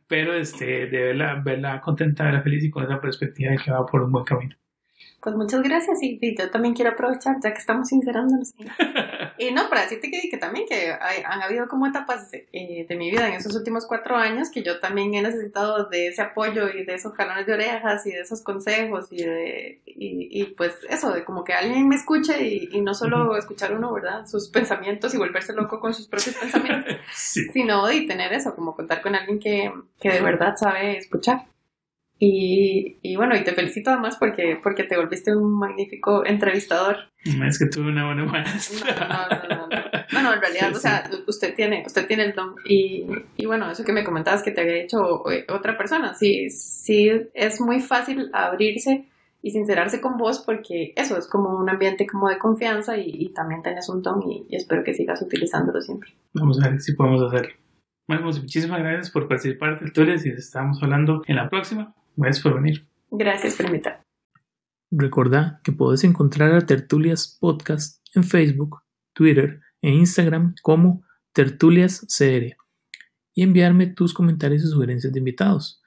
[0.07, 3.85] pero este, de verla, verla contenta, verla feliz y con esa perspectiva de que va
[3.85, 4.55] por un buen camino.
[5.21, 8.53] Pues muchas gracias y, yo también quiero aprovechar, ya que estamos sincerándonos.
[9.37, 13.11] y no, para decirte que, que también que han habido como etapas eh, de, mi
[13.11, 16.83] vida en esos últimos cuatro años que yo también he necesitado de ese apoyo y
[16.85, 21.23] de esos jalones de orejas y de esos consejos y de, y, pues eso, de
[21.23, 24.25] como que alguien me escuche y, no solo escuchar uno, ¿verdad?
[24.27, 29.01] Sus pensamientos y volverse loco con sus propios pensamientos, sino y tener eso, como contar
[29.01, 31.45] con alguien que, que de verdad sabe escuchar.
[32.19, 36.97] Y, y, bueno, y te felicito además porque, porque te volviste un magnífico entrevistador.
[37.23, 39.27] Es que tuve una buena maestra.
[39.29, 39.87] No, no, no, no.
[40.13, 42.55] No, no, en realidad, o sea, usted tiene, usted tiene el don.
[42.65, 43.05] Y,
[43.35, 47.11] y bueno, eso que me comentabas que te había hecho eh, otra persona, sí, sí,
[47.33, 49.05] es muy fácil abrirse
[49.41, 53.29] y sincerarse con vos porque eso es como un ambiente como de confianza y, y
[53.33, 56.11] también tenés un don y, y, espero que sigas utilizándolo siempre.
[56.33, 57.53] Vamos a ver si podemos hacerlo.
[58.07, 61.93] Bueno, pues muchísimas gracias por participar del Tertulias y estamos hablando en la próxima.
[62.17, 62.85] Gracias por venir.
[63.11, 64.03] Gracias por invitar.
[64.89, 68.81] Recordá que podés encontrar a Tertulias Podcast en Facebook,
[69.13, 72.57] Twitter e Instagram como Tertulias CR
[73.33, 75.81] y enviarme tus comentarios y sugerencias de invitados.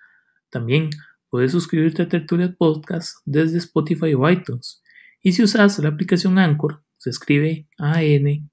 [0.50, 0.90] También
[1.28, 4.82] puedes suscribirte a Tertulias Podcast desde Spotify o iTunes.
[5.22, 8.44] Y si usas la aplicación Anchor, se escribe A-N-C-H-O-R,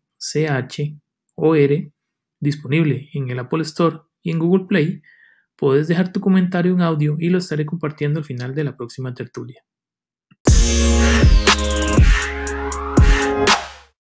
[2.40, 5.04] disponible en el Apple Store y en Google Play,
[5.58, 9.14] puedes dejar tu comentario en audio y lo estaré compartiendo al final de la próxima
[9.14, 9.64] tertulia.